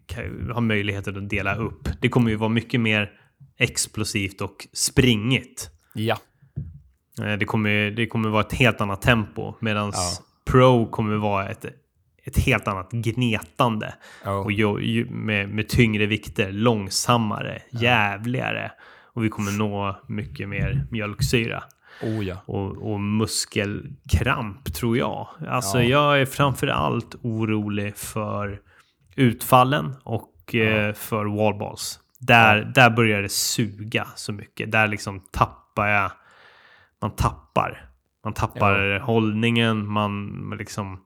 [0.54, 1.88] har möjligheter att dela upp.
[2.00, 3.10] Det kommer ju vara mycket mer
[3.58, 5.70] explosivt och springigt.
[5.94, 6.16] ja,
[7.22, 10.10] Eh, Det kommer, det kommer vara ett helt annat tempo medan Ja.
[10.44, 11.64] Pro kommer vara ett,
[12.24, 13.94] ett helt annat gnetande.
[14.24, 14.30] Ja.
[14.32, 18.72] Och ju, ju, med, med tyngre vikter, långsammare, jävligare.
[19.14, 21.62] Och vi kommer nå mycket mer mjölksyra.
[22.02, 22.36] oh ja.
[22.46, 25.28] Och, och muskelkramp tror jag.
[25.48, 25.84] Alltså Ja.
[25.84, 28.60] jag är framför allt orolig för
[29.16, 31.98] utfallen och eh, för wallballs.
[32.20, 34.72] Där, där börjar det suga så mycket.
[34.72, 36.12] Där liksom tappar jag...
[37.00, 37.88] Man tappar.
[38.24, 41.00] Man tappar hållningen, man liksom...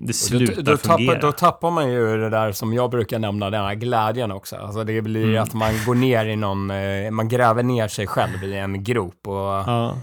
[0.00, 1.12] Det slutar Då, då, fungera.
[1.12, 4.56] tappar, då tappar man ju det där som jag brukar nämna, den här glädjen också.
[4.56, 5.42] Alltså det blir Mm.
[5.42, 9.26] att man går ner i någon, eh, man gräver ner sig själv i en grop
[9.26, 9.96] och, ja.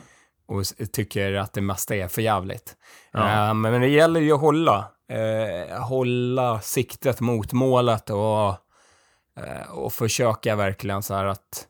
[0.48, 2.76] och tycker att det mesta är för jävligt.
[3.12, 3.48] Ja.
[3.48, 8.48] Eh, men det gäller ju att hålla, eh, hålla siktet mot målet och,
[9.40, 11.68] eh, och försöka verkligen så här att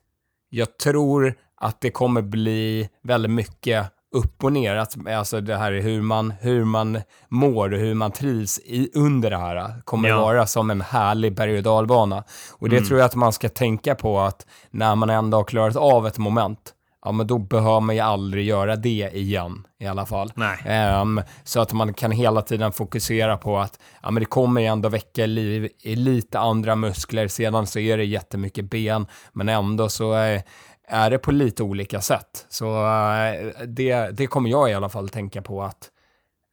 [0.50, 4.74] jag tror att det kommer bli väldigt mycket upp och ner.
[4.76, 8.90] Att, alltså det här är hur man, hur man mår och hur man trivs i,
[8.94, 10.20] under det här kommer Ja.
[10.20, 12.24] vara som en härlig berg och dalbana.
[12.58, 15.76] Och det tror jag att man ska tänka på att när man ändå har klarat
[15.76, 16.72] av ett moment,
[17.04, 20.32] ja men då behöver man ju aldrig göra det igen i alla fall.
[20.66, 24.66] Ehm, så att man kan hela tiden fokusera på att ja, men det kommer ju
[24.66, 27.28] ändå väcka liv i lite andra muskler.
[27.28, 30.42] Sedan så är det jättemycket ben, men ändå så är,
[30.88, 32.46] är det på lite olika sätt.
[32.48, 35.90] Så eh, det, det kommer jag i alla fall tänka på att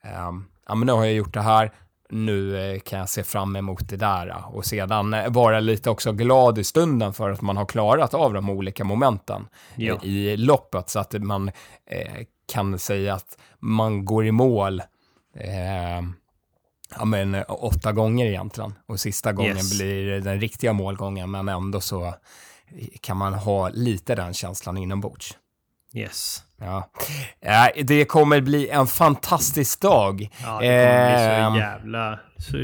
[0.03, 1.71] ehm, ja, men nu har jag gjort det här.
[2.09, 6.11] Nu eh, kan jag se fram emot det där och sedan eh, vara lite också
[6.11, 9.93] glad i stunden för att man har klarat av de olika momenten Ja.
[9.93, 11.47] eh, i loppet så att man
[11.85, 14.79] eh, kan säga att man går i mål
[15.39, 16.01] eh,
[16.97, 18.73] ja, men, eh, åtta gånger egentligen.
[18.85, 19.79] Och sista gången Yes.
[19.79, 22.13] blir den riktiga målgången, men ändå så
[23.01, 25.37] kan man ha lite den känslan inombords.
[25.95, 26.43] Yes.
[26.59, 26.91] Ja.
[27.83, 30.21] Det kommer bli en fantastisk dag.
[30.43, 32.57] Ja, det kommer bli Ehm, så jävla, så,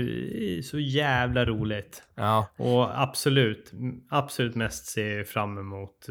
[0.69, 2.03] så jävla roligt.
[2.15, 3.71] Ja, Och absolut,
[4.09, 6.09] absolut mest ser jag fram emot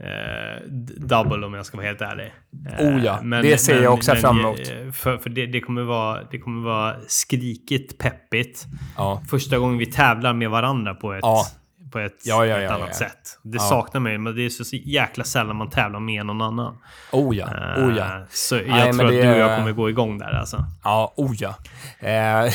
[0.00, 0.62] eh,
[0.96, 2.32] double om jag ska vara helt ärlig.
[2.78, 4.58] Eh, Oh ja, det ser jag också fram emot.
[4.58, 8.64] eh, För, för det, det, kommer vara, det kommer vara skrikigt peppigt.
[8.96, 11.46] ja, Första gången vi tävlar med varandra på ett, Ja.
[11.92, 12.94] På ett, Ja, ja, ett ja, annat ja.
[12.96, 13.38] sätt.
[13.42, 13.62] Det Ja.
[13.68, 16.78] saknar mig, men det är så jäkla sällan man tävlar med någon annan.
[17.12, 18.26] oh ja, Eh, oh ja.
[18.30, 20.64] Så jag Nej, tror att det du och jag kommer gå igång där alltså.
[20.84, 21.54] Ja, oh ja.
[21.98, 22.42] Eh,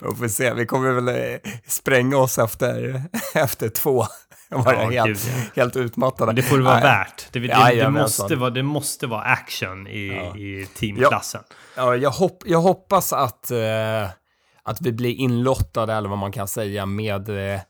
[0.00, 3.02] vi får se, vi kommer väl eh, spränga oss efter,
[3.34, 4.06] efter två.
[4.50, 6.26] Vara Ja, helt, gud, helt utmattade.
[6.26, 7.28] Men det får det vara värt.
[7.32, 8.02] Det, det, det, Jajamensan.
[8.24, 10.36] måste vara, det måste vara action i, Ja.
[10.36, 11.42] i teamklassen.
[11.76, 14.04] Ja, jag, hopp, jag hoppas att, eh,
[14.62, 17.60] att vi blir inlottade, eller vad man kan säga, med eh,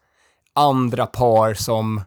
[0.57, 2.01] andra par som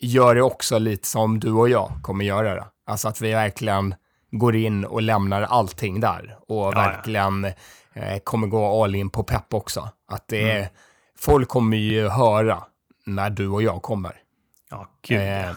[0.00, 2.64] gör det också lite som du och jag kommer göra det.
[2.86, 3.94] Alltså att vi verkligen
[4.30, 6.70] går in och lämnar allting där och ja.
[6.70, 7.44] verkligen
[7.92, 9.88] eh, kommer gå all in på pepp också.
[10.08, 10.68] Att det Mm.
[11.18, 12.62] folk kommer ju höra
[13.06, 14.12] när du och jag kommer.
[14.70, 15.18] Ja, gud.
[15.18, 15.54] Eh, ja.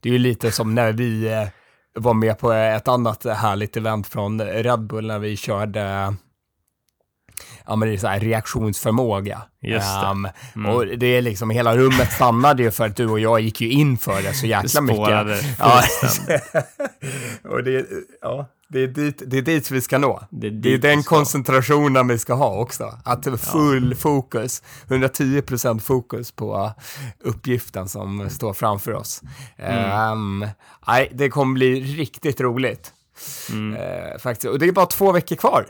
[0.00, 1.48] det är ju lite som när vi eh,
[1.94, 6.14] var med på ett annat härligt event från Red Bull när vi körde
[7.66, 9.42] ja, men det är så här reaktionsförmåga.
[9.62, 10.06] Just det.
[10.06, 13.60] Ehm, Och det är liksom, hela rummet stannade ju för att du och jag gick
[13.60, 14.96] ju in för det så jäkla mycket.
[14.96, 15.82] Spårade Ja,
[17.50, 17.86] och det,
[18.20, 20.22] ja, Det är, dit, det är dit vi ska nå.
[20.30, 22.98] Det är Det är den koncentrationen vi ska ha också.
[23.04, 26.72] Att full fokus, 110% fokus på
[27.24, 29.22] uppgiften som står framför oss.
[29.56, 29.90] Mm.
[29.90, 30.46] Ehm,
[30.86, 32.92] nej, det kommer bli riktigt roligt.
[33.50, 33.76] Mm.
[33.80, 34.52] Eh, faktiskt.
[34.52, 35.66] Och det är bara två veckor kvar.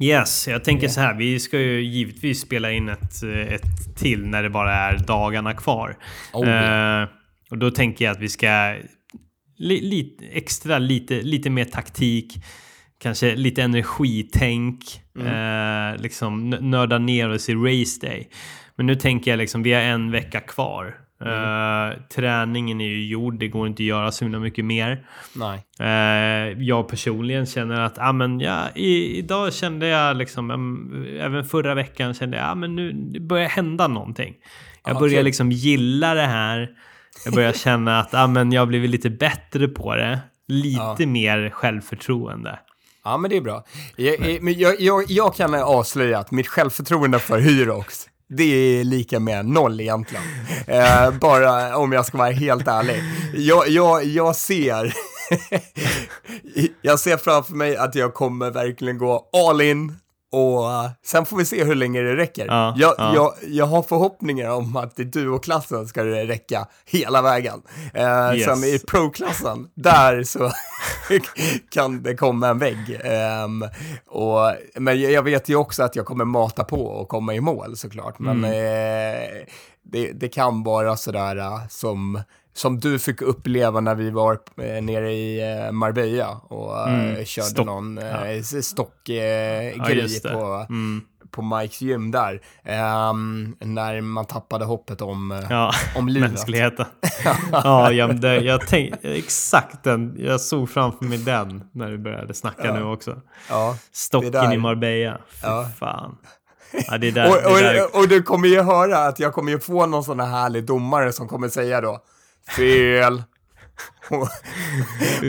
[0.00, 1.14] Yes, jag tänker så här.
[1.14, 5.52] Vi ska ju givetvis spela in ett, eh, ett till när det bara är dagarna
[5.54, 5.96] kvar.
[6.32, 6.48] Oh.
[6.48, 7.08] Eh,
[7.50, 8.76] och då tänker jag att vi ska
[9.58, 12.34] li, lite extra, lite, lite mer taktik.
[12.98, 14.78] Kanske lite energitänk.
[15.18, 18.28] Eh, liksom n- nörda ner oss i race day.
[18.76, 20.94] Men nu tänker jag liksom, vi har en vecka kvar.
[21.20, 25.06] Eh, träningen är ju gjord, det går inte att göra så himla mycket mer.
[25.34, 25.64] Nej.
[25.80, 31.44] Eh, jag personligen känner att ah, men, ja, i, idag kände jag liksom, em, även
[31.44, 34.34] förra veckan kände jag ah, men nu det börjar hända någonting.
[34.84, 36.68] Jag Ja, börjar liksom gilla det här.
[37.24, 40.18] Jag börjar känna att ah, men jag har blivit lite bättre på det.
[40.48, 41.06] Lite Ja.
[41.06, 42.58] mer självförtroende.
[43.04, 43.64] Ja, men det är bra.
[43.96, 48.44] Jag, men jag, jag, jag kan avslöja att mitt självförtroende för Hyrox, det
[48.80, 50.24] är lika med noll egentligen.
[50.66, 53.02] Eh, bara om jag ska vara helt ärlig.
[53.34, 54.94] Jag, jag, jag ser...
[56.82, 59.96] jag ser framför mig att jag kommer verkligen gå all in
[60.32, 62.46] och eh, sen får vi se hur länge det räcker.
[62.46, 63.14] Ja, jag, ja.
[63.14, 67.62] Jag, jag har förhoppningar om att i duo-klassen ska det räcka hela vägen.
[67.94, 68.44] Eh, Yes.
[68.44, 70.50] Sen i pro-klassen, där så
[71.70, 73.00] kan det komma en vägg.
[73.04, 73.64] Ehm,
[74.06, 77.40] och, men jag jag vet ju också att jag kommer mata på och komma i
[77.40, 78.18] mål såklart.
[78.18, 78.50] Men Mm.
[78.52, 79.44] eh,
[79.82, 82.20] det, det kan vara sådär eh, som,
[82.56, 87.24] som du fick uppleva när vi var eh, nere i eh, Marbella och eh, Mm.
[87.24, 88.26] körde Stock, någon ja.
[88.26, 89.74] eh, stockgrej
[90.24, 91.00] Ja, på, Mm.
[91.30, 92.40] på Mikes gym där.
[92.64, 96.30] Ehm, när man tappade hoppet om, Ja, om livet.
[96.30, 96.86] mänskligheten.
[97.52, 100.16] ja, jag, det, jag tänkte exakt den.
[100.18, 103.20] Jag såg framför mig den när du började snacka nu också.
[103.48, 103.76] Ja.
[103.92, 105.18] Stocken i Marbella.
[105.30, 105.68] Fy Ja.
[105.78, 106.16] fan.
[106.88, 107.36] Ja, där, Och,
[107.92, 110.64] och, och du kommer ju höra att jag kommer ju få någon sån här härlig
[110.66, 111.98] domare som kommer säga då
[112.56, 113.22] fel.
[114.10, 114.28] och,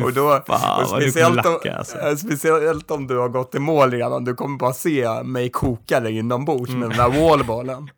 [0.03, 1.97] och då, fan, och speciellt, om, lacka, alltså.
[1.99, 5.99] eh, speciellt om du har gått i mål redan, du kommer bara se mig koka
[5.99, 6.79] dig inombords Mm.
[6.79, 7.89] med den där wallballen.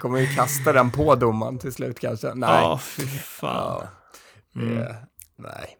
[0.00, 2.34] Kommer ju kasta den på domaren till slut kanske.
[2.34, 2.48] Nej.
[2.62, 3.82] Ja, fy fan.
[4.54, 4.60] Ja.
[4.62, 4.74] Mm.
[4.76, 4.96] Det,
[5.38, 5.74] nej.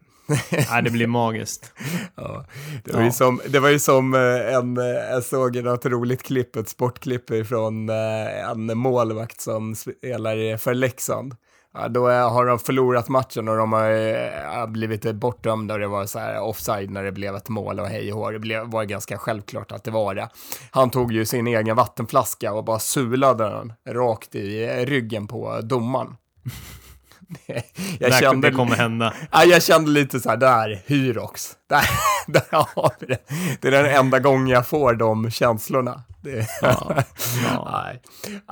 [0.71, 1.73] Nej, det blir magiskt.
[2.15, 2.45] Ja,
[2.83, 3.11] det, var ju Ja.
[3.11, 7.47] som, det var ju som eh, en, eh, jag såg ett roligt klipp, ett sportklipp
[7.47, 11.35] från en målvakt som spelar för Leksand.
[11.81, 16.05] Ja, då har de förlorat matchen och de har eh, blivit bortdömda och det var
[16.05, 18.31] så här offside när det blev ett mål och hej och.
[18.31, 20.29] Det blev, var ganska självklart att det var det.
[20.71, 26.15] Han tog ju sin egen vattenflaska och bara sulade den rakt i ryggen på domaren.
[27.45, 27.63] jag,
[27.99, 29.13] det, här, kände, det kommer hända.
[29.31, 31.55] Ja, jag kände lite så här, där, Hyrox.
[31.69, 31.89] Där,
[32.27, 33.19] där har vi det.
[33.61, 36.03] Det är den enda gången jag får de känslorna.
[36.21, 36.95] Det, Ja.
[37.43, 37.67] Ja.
[37.85, 38.01] nej,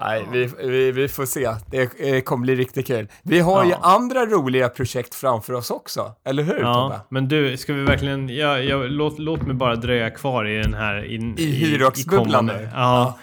[0.02, 1.50] nej vi, vi, vi får se.
[1.72, 3.08] Det eh, kommer bli riktigt kul.
[3.24, 3.78] Vi har ju Ja.
[3.82, 6.64] andra roliga projekt framför oss också, eller hur Tobbe?
[6.68, 8.30] Ja, men du, ska vi verkligen...
[8.30, 11.06] Ja, jag, låt, låt mig bara dröja kvar i den här...
[11.14, 12.70] In, I Hyrox-bubblan kommande- nu.
[12.76, 13.18] Ja,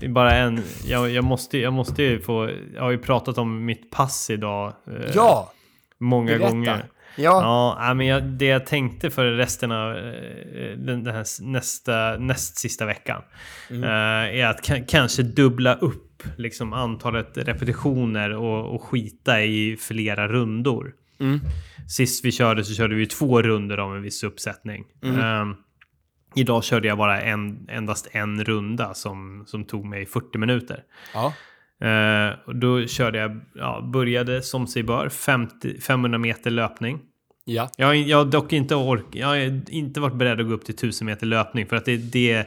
[0.00, 0.62] i bara en...
[0.84, 2.50] Jag, jag, måste, jag måste ju få...
[2.74, 4.72] Jag har ju pratat om mitt pass idag.
[4.86, 5.52] eh, Ja,
[5.98, 6.48] Många berätta.
[6.48, 6.84] gånger.
[7.16, 12.16] Ja, Ja, men jag, det jag tänkte för resten av eh, den, den här nästa,
[12.18, 13.22] näst sista veckan
[13.70, 13.84] Mm.
[13.84, 20.28] eh, är att ka- kanske dubbla upp liksom, antalet repetitioner och, och skita i flera
[20.28, 20.92] rundor.
[21.20, 21.40] Mm.
[21.88, 24.84] Sist vi körde så körde vi två runder av en viss uppsättning.
[25.02, 25.18] Mm.
[25.20, 25.56] Eh,
[26.34, 30.82] idag körde jag bara en, endast en runda som, som tog mig 40 minuter.
[31.14, 31.34] ja.
[31.80, 36.98] Eh, och då körde jag, ja, började som sig bör, 50, 500 meter löpning.
[37.44, 37.70] ja.
[37.76, 40.74] Jag jag har dock inte, ork, jag har inte varit beredd att gå upp till
[40.74, 42.46] 1000 meter löpning för att det, det,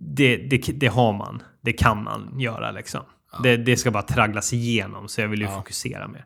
[0.00, 1.42] det, det, det har man.
[1.60, 3.00] Det kan man göra liksom.
[3.42, 5.56] Det, det ska bara tragglas igenom så jag vill ju Ja.
[5.56, 6.24] fokusera mer.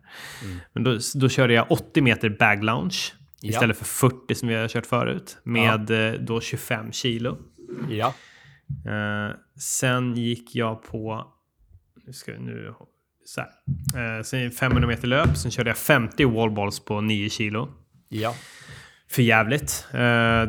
[0.72, 2.96] Men då, då körde jag 80 meter bag lounge
[3.40, 3.48] Ja.
[3.50, 7.36] istället för 40 som vi har kört förut med eh, då 25 kilo.
[7.90, 8.14] ja.
[8.86, 11.24] Eh, sen gick jag på...
[12.06, 12.74] Nu ska nu...
[13.24, 14.16] Så här.
[14.18, 15.36] Eh, sen 500 meter löp.
[15.36, 17.68] Sen körde jag 50 wallballs på 9 kilo.
[18.08, 18.34] ja.
[19.10, 19.86] För jävligt.
[19.92, 19.98] Eh,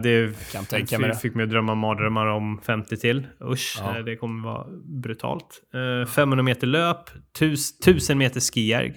[0.03, 3.27] det Kan tänka mig fick mig att drömma mardrömmar om 50 till.
[3.41, 3.97] Usch, Ja.
[3.97, 4.67] eh, det kommer vara
[5.01, 5.61] brutalt.
[6.03, 7.09] Eh, 500 meter löp.
[7.33, 8.95] 1000 meter skijärg.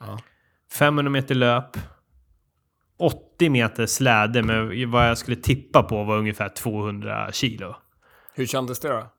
[0.00, 0.18] Ja.
[0.78, 1.76] 500 meter löp.
[2.98, 7.76] 80 meter släde med vad jag skulle tippa på var ungefär 200 kilo.
[8.34, 9.10] Hur kändes det då?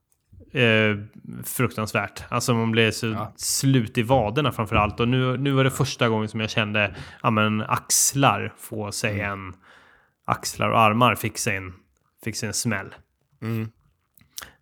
[0.54, 0.98] Eh,
[1.46, 2.24] fruktansvärt.
[2.30, 3.34] Alltså man blev så Ja.
[3.38, 5.00] slut i vaderna framför allt.
[5.00, 9.20] Och nu, nu var det första gången som jag kände ja, men, axlar få sig
[9.20, 9.32] Mm.
[9.32, 9.54] en,
[10.26, 11.74] axlar och armar fick sig en,
[12.24, 12.96] fick sig en smäll.
[13.42, 13.70] Mm.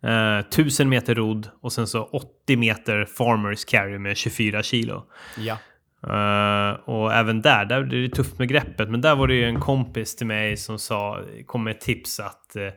[0.02, 5.06] Eh, 1000 meter rodd och sen så 80 meter farmers carry med 24 kilo.
[5.38, 5.58] Ja.
[6.06, 8.90] Eh, och även där, där är det tufft med greppet.
[8.90, 12.20] Men där var det ju en kompis till mig som sa, kom med ett tips
[12.20, 12.68] att eh,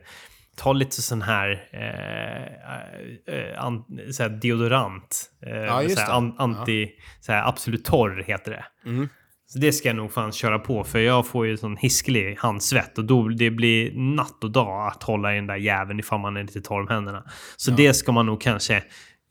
[0.58, 5.30] ta lite sån här, eh, eh, an, så här deodorant.
[5.46, 6.14] Eh, Ja, just så här, det.
[6.14, 6.90] an, anti,
[7.20, 8.64] så här, absolut torr heter det.
[8.90, 9.08] Mm.
[9.46, 12.98] Så det ska jag nog fan köra på för jag får ju sån hiskelig handsvett
[12.98, 16.36] och då det blir natt och dag att hålla i den där jäveln ifall man
[16.36, 17.24] är lite torr om händerna.
[17.56, 18.76] Så det ska man nog kanske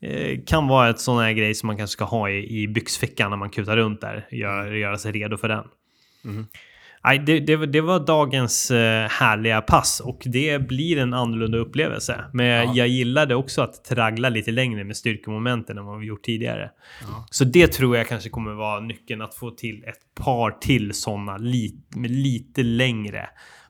[0.02, 3.30] eh, kan vara ett sån här grej som man kanske ska ha i, i byxfickan
[3.30, 4.26] när man kutar runt där.
[4.30, 5.64] Gör, göra sig redo för den.
[7.08, 11.58] Nej, det, det, var- det var dagens eh, härliga pass och det blir en annorlunda
[11.58, 12.24] upplevelse.
[12.32, 12.72] Men Ja.
[12.74, 16.70] jag gillade också att traggla lite längre med styrkemomenten än vad vi gjort tidigare.
[17.30, 21.36] Så det tror jag kanske kommer vara nyckeln att få till ett par till sådana
[21.36, 23.28] lite, lite längre.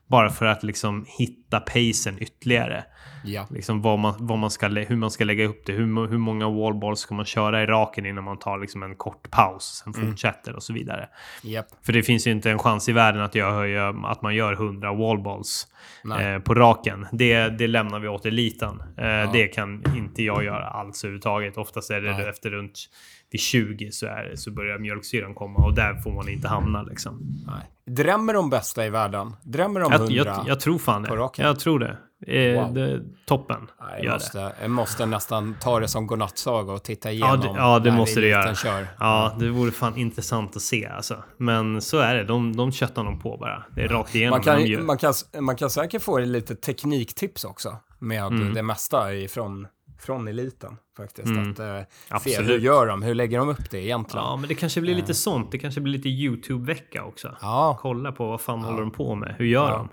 [0.09, 2.83] Bara för att liksom hitta pacen ytterligare.
[3.23, 3.47] Ja.
[3.49, 5.73] Liksom vad man, vad man ska, hur man ska lägga upp det.
[5.73, 9.31] Hur, hur många wallballs ska man köra i raken innan man tar liksom en kort
[9.31, 9.81] paus.
[9.83, 11.09] Sen fortsätter och så vidare.
[11.43, 11.65] Japp.
[11.85, 14.93] För det finns ju inte en chans i världen att, jag att man gör 100
[14.93, 15.67] wallballs
[16.19, 17.07] eh, på raken.
[17.11, 18.81] Det, det lämnar vi åt eliten.
[18.97, 21.57] Eh, Det kan inte jag göra alls överhuvudtaget.
[21.57, 22.29] Oftast är det Nej.
[22.29, 22.89] efter runt
[23.31, 27.43] vid 20 så, är, så börjar mjölksyran komma och där får man inte hamna liksom.
[27.47, 27.95] Nej.
[27.95, 29.35] Drämmer de bästa i världen?
[29.43, 30.15] Drämmer de Jag, hundra?
[30.25, 31.21] jag, jag tror fan på det.
[31.21, 31.45] raken?
[31.45, 31.97] Jag tror det.
[32.27, 32.73] Eh, Wow.
[32.73, 34.13] det toppen Nej, jag, gör det.
[34.13, 37.91] måste, jag måste nästan ta det som godnattsaga och titta igenom Ja, det, ja, det
[37.91, 38.55] måste du göra.
[38.55, 38.87] Kör.
[38.99, 41.23] Ja, det vore fan intressant att se alltså.
[41.37, 42.23] Men så är det.
[42.23, 43.63] De, de köttar nog på bara.
[43.75, 44.29] Det är rakt igenom.
[44.31, 48.53] Man, kan, de man, kan, man kan säkert få lite tekniktips också med Mm.
[48.53, 49.67] det mesta ifrån
[49.99, 51.27] från eliten faktiskt.
[51.27, 53.03] Att, eh, se hur gör de?
[53.03, 54.25] Hur lägger de upp det egentligen?
[54.25, 55.51] Ja, men det kanske blir lite sånt.
[55.51, 57.35] Det kanske blir lite YouTube-vecka också.
[57.41, 59.35] Ja, Kolla på vad fan håller de på med?
[59.37, 59.77] Hur gör Ja.
[59.77, 59.89] de?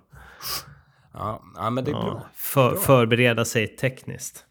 [1.13, 2.03] ja, ja men det är Ja.
[2.03, 2.23] bra.
[2.35, 2.81] För, Bra.
[2.81, 4.45] förbereda sig tekniskt.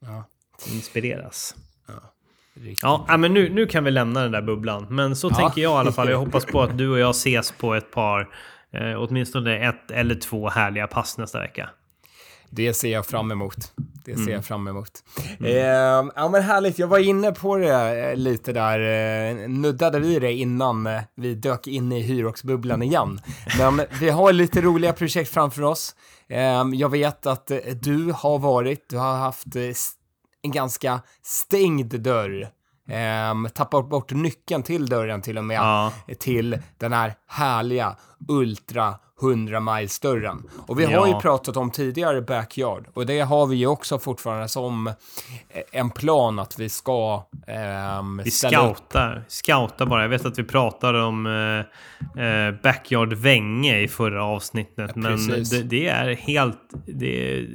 [0.00, 0.24] Ja,
[0.72, 1.54] Inspireras.
[2.54, 2.82] riktigt.
[2.82, 4.86] Ja, ja, men nu, nu kan vi lämna den där bubblan.
[4.90, 5.34] Men så Ja.
[5.36, 6.10] tänker jag i alla fall.
[6.10, 8.20] Jag hoppas på att du och jag ses på ett par,
[8.72, 11.70] eh, åtminstone ett eller två härliga pass nästa vecka.
[12.54, 13.72] Det ser jag fram emot.
[14.04, 14.32] Det ser Mm.
[14.34, 14.90] jag fram emot.
[15.40, 15.54] Eh,
[16.16, 18.80] ja men härligt, jag var inne på det eh, lite där,
[19.42, 23.20] eh, nuddade vi det innan eh, vi dök in i hyroxbubblan igen.
[23.58, 25.94] Men vi har lite roliga projekt framför oss.
[26.28, 29.46] Eh, jag vet att eh, du har varit, du har haft
[30.42, 32.48] en ganska stängd dörr.
[32.88, 35.92] Eh, tappat bort nyckeln till dörren till och med Ja.
[36.18, 37.96] till den här härliga
[38.28, 40.42] Ultra 100 miles dörren.
[40.66, 41.06] Och vi har Ja.
[41.08, 44.94] ju pratat om tidigare Backyard och det har vi ju också fortfarande som eh,
[45.72, 48.34] en plan att vi ska ehm, Vi upp.
[48.34, 50.02] scoutar, scoutar bara.
[50.02, 54.96] Jag vet att vi pratade om eh, eh, Backyard Vänge i förra avsnittet.
[54.96, 55.50] men precis.
[55.50, 56.58] det, det är helt...
[56.86, 57.46] Det är,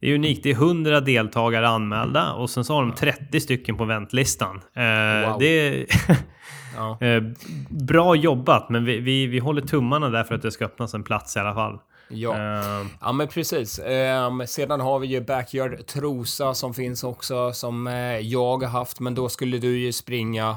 [0.00, 0.42] det är unikt.
[0.42, 4.60] Det är 100 deltagare anmälda och sen så har de 30 stycken på väntlistan.
[4.76, 5.38] Eh, Wow.
[5.40, 5.86] Det
[6.76, 6.98] Ja.
[7.00, 7.22] eh,
[7.68, 11.04] bra jobbat, men vi, vi, vi håller tummarna där för att det ska öppnas en
[11.04, 11.78] plats i alla fall.
[12.08, 12.36] Ja.
[12.36, 13.78] Eh, ja, men precis.
[13.78, 19.00] Ehm, sedan har vi ju Backyard Trosa som finns också, som eh, jag har haft,
[19.00, 20.56] men då skulle du ju springa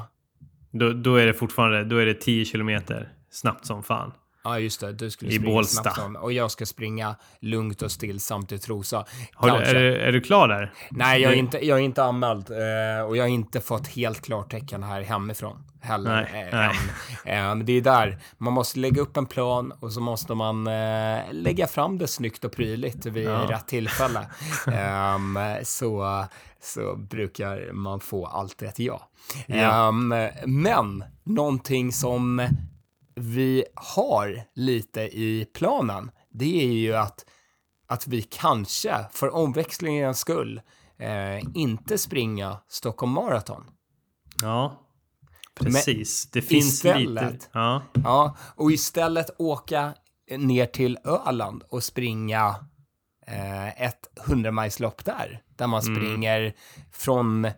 [0.72, 4.12] då, då är det fortfarande då är det 10 kilometer snabbt som fan.
[4.44, 4.92] Ja, just det.
[4.92, 5.82] Du skulle I springa Bålsta.
[5.82, 9.04] snabbt som- och jag ska springa lugnt och stillsamt i Trosa.
[9.42, 10.72] Du, är, du- är du klar där?
[10.90, 14.20] Nej, jag är inte, jag är inte anmäld eh, och jag har inte fått helt
[14.24, 16.28] klartecken här hemifrån heller.
[16.32, 17.38] Nej, eh, nej.
[17.38, 20.64] Eh, men det är där, man måste lägga upp en plan och så måste man
[21.30, 23.46] lägga fram det snyggt och prydligt vid Ja.
[23.48, 24.26] rätt tillfälle.
[24.66, 26.24] Ehm, så,
[26.62, 29.08] så brukar man få allt rätt ja.
[29.46, 29.88] Ja.
[29.88, 30.14] Ehm,
[30.46, 32.48] men någonting som
[33.14, 37.24] vi har lite i planen, det är ju att,
[37.86, 40.60] att vi kanske, för omväxlingens skull,
[40.98, 43.64] eh, inte springa Stockholm Marathon.
[44.42, 44.80] Ja,
[45.54, 46.30] precis.
[46.30, 47.46] det finns istället- lite...
[47.52, 47.82] Ja.
[48.04, 49.94] Ja, och istället åka
[50.38, 52.54] ner till Öland och springa
[53.26, 55.42] eh, ett 100-milslopp där.
[55.56, 55.96] Där man Mm.
[55.96, 56.54] springer
[56.92, 57.48] från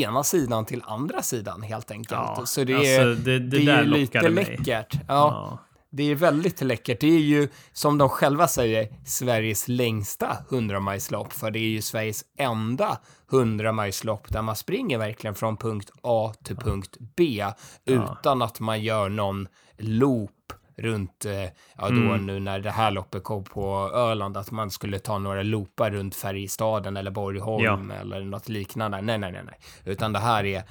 [0.00, 2.20] ena sidan till andra sidan helt enkelt.
[2.36, 2.76] Ja, Så det är,
[3.06, 4.30] alltså, det- det det är lite mig.
[4.30, 4.94] läckert.
[4.94, 5.58] Ja, Ja.
[5.94, 7.00] Det är väldigt läckert.
[7.00, 11.32] Det är ju, som de själva säger, Sveriges längsta 100-milslopp.
[11.32, 12.98] För det är ju Sveriges enda
[13.30, 17.44] 100-milslopp där man springer verkligen från punkt A till punkt B
[17.84, 20.30] utan att man gör någon loop
[20.82, 21.32] runt, eh,
[21.76, 22.26] ja då Mm.
[22.26, 26.14] nu när det här loppet kom på Öland, att man skulle ta några loopar runt
[26.14, 29.00] Färjestaden eller Borgholm eller något liknande.
[29.00, 29.58] Nej, nej, nej, nej.
[29.84, 30.62] Utan det här är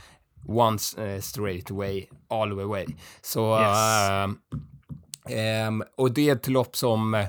[0.48, 2.86] one eh, straight way, all the way.
[3.22, 4.10] Så, Yes.
[4.10, 4.38] ehm,
[5.30, 7.26] ehm, och det är ett lopp som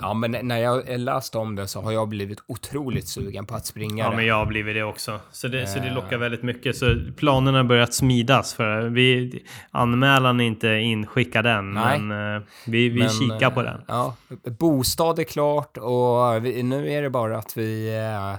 [0.00, 3.66] ja, men när jag läste om det så har jag blivit otroligt sugen på att
[3.66, 4.16] springa Ja, det.
[4.16, 5.20] men jag har blivit det också.
[5.32, 6.76] Så det, så det lockar väldigt mycket.
[6.76, 8.54] Så planerna har börjat smidas.
[8.54, 11.98] För vi, anmälan är inte inskickad än, Nej.
[11.98, 13.82] men eh, vi, vi Men, kikar på eh, den.
[13.88, 14.16] Ja,
[14.58, 18.32] bostad är klart och vi, nu är det bara att vi eh,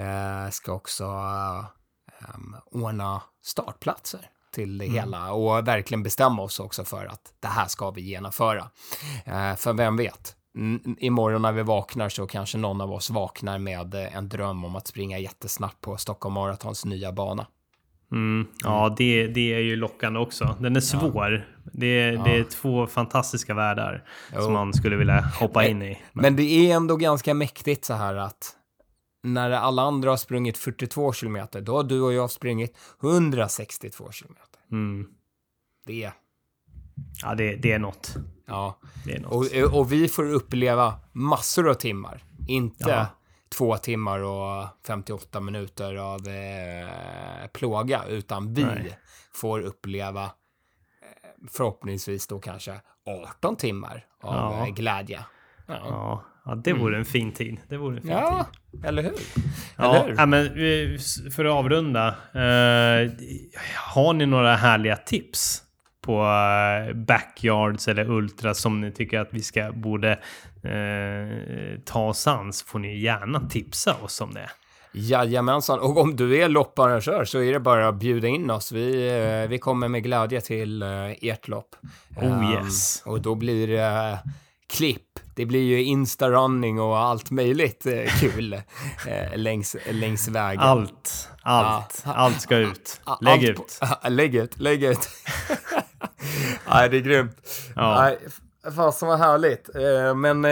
[0.00, 1.64] eh, ska också eh,
[2.34, 4.20] em, ordna startplatser
[4.52, 8.70] till det hela och verkligen bestämma oss också för att det här ska vi genomföra.
[9.24, 10.36] Eh, för vem vet?
[10.56, 14.64] Mm, Imorgon när vi vaknar så kanske någon av oss vaknar med eh, en dröm
[14.64, 17.46] om att springa jättesnabbt på Stockholm Marathons nya bana.
[18.12, 18.46] Mm.
[18.64, 20.56] Ja, det, det är ju lockande också.
[20.60, 21.46] Den är svår.
[21.72, 24.40] Det, är, det är två fantastiska världar Jo.
[24.40, 25.98] som man skulle vilja hoppa in i.
[26.12, 28.56] Men det är ändå ganska mäktigt så här att
[29.22, 34.60] när alla andra har sprungit 42 kilometer, då har du och jag sprungit 162 kilometer.
[34.70, 35.08] Mm.
[35.86, 36.12] Det,
[37.22, 38.14] Ja, det, det är något.
[38.46, 38.78] ja.
[39.04, 39.32] Det är något.
[39.52, 42.24] Och, och vi får uppleva massor av timmar.
[42.48, 43.06] Inte Ja.
[43.48, 48.98] två timmar och 58 minuter av eh, plåga, utan vi Nej.
[49.34, 50.30] får uppleva eh,
[51.50, 52.80] förhoppningsvis då kanske
[53.30, 54.66] 18 timmar av Ja.
[54.66, 55.24] eh, glädje.
[55.66, 55.74] Ja.
[55.84, 57.56] Ja, ja, det vore en fin tid.
[57.68, 58.18] Det vore en fin tid.
[58.20, 58.46] ja,
[58.84, 59.12] eller hur?
[59.76, 60.16] Ja, eller hur?
[60.18, 60.98] ja, men eh,
[61.36, 62.08] för att avrunda.
[62.34, 63.10] Eh,
[63.76, 65.62] har ni några härliga tips
[66.00, 70.10] på eh, backyards eller ultras som ni tycker att vi ska borde
[70.64, 74.50] eh, ta oss an så får ni gärna tipsa oss om det.
[74.94, 78.72] Jajamensan, och om du är lopparrangör så är det bara att bjuda in oss.
[78.72, 79.08] Vi,
[79.42, 81.76] eh, vi kommer med glädje till ert lopp.
[82.16, 83.02] Oh, Ehm, yes.
[83.06, 84.18] Och då blir det
[84.72, 85.02] klipp.
[85.34, 88.52] Det blir ju Insta-running och allt möjligt eh, kul
[89.06, 90.60] eh, längs, längs vägen.
[90.62, 92.12] Allt, allt, Ja.
[92.14, 93.00] allt ska ut.
[93.20, 93.56] Lägg Allt ut.
[93.80, 95.08] På, lägg ut, lägg ut.
[96.68, 97.36] Nej, det är grymt.
[97.76, 98.00] Ja.
[98.02, 98.18] Nej,
[98.76, 99.68] fasen vad härligt.
[99.76, 100.44] Eh, Men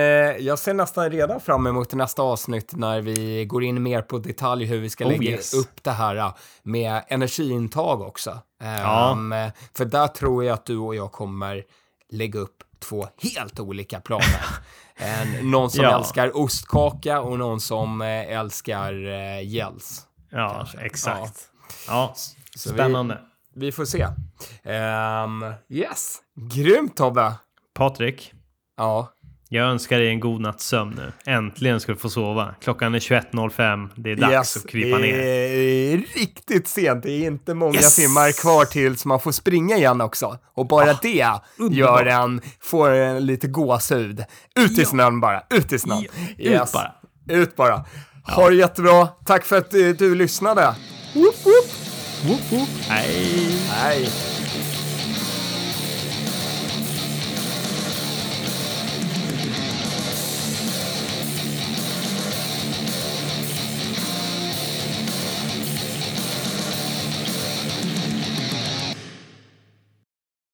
[0.45, 4.65] jag ser nästan redan fram emot nästa avsnitt när vi går in mer på detalj
[4.65, 5.55] hur vi ska Oh, lägga yes.
[5.55, 8.39] upp det här med energiintag också.
[8.63, 9.11] Ja.
[9.11, 11.63] eh, För där tror jag att du och jag kommer
[12.13, 14.45] lägga upp två helt olika planer.
[15.03, 15.99] En, någon som Ja.
[15.99, 18.09] älskar ostkaka och någon som eh,
[18.39, 20.07] älskar eh, gels.
[20.31, 20.79] Ja, kanske.
[20.79, 21.49] exakt.
[21.89, 22.15] Ja,
[22.55, 23.19] vi- spännande.
[23.55, 24.07] Vi får se.
[24.63, 27.35] Ehm, yes, grymt Tobbe.
[27.75, 28.33] Patrik,
[28.77, 29.13] Ja,
[29.53, 31.33] jag önskar dig en god natts sömn nu.
[31.33, 32.55] Äntligen ska du få sova.
[32.63, 33.89] Klockan är 21.05.
[33.97, 34.57] Det är dags yes.
[34.57, 35.19] att krypa det ner.
[35.19, 37.03] är riktigt sent.
[37.03, 37.97] Det är inte många Yes.
[37.97, 40.39] timmar kvar tills man får springa igen också.
[40.55, 42.05] Och bara det Ah, underbart.
[42.05, 44.25] gör en, får en lite gåshud.
[44.59, 44.87] Ut i Ja.
[44.87, 46.05] snön bara, ut i snön.
[46.37, 46.93] Ja, ut bara.
[47.29, 47.85] Ut bara.
[48.37, 49.09] Ha det jättebra.
[49.27, 50.75] Tack för att eh, du lyssnade.
[51.15, 51.67] Woop, woop.
[52.27, 52.69] Woop, woop.
[52.89, 53.53] Hej!
[53.71, 54.09] Hej.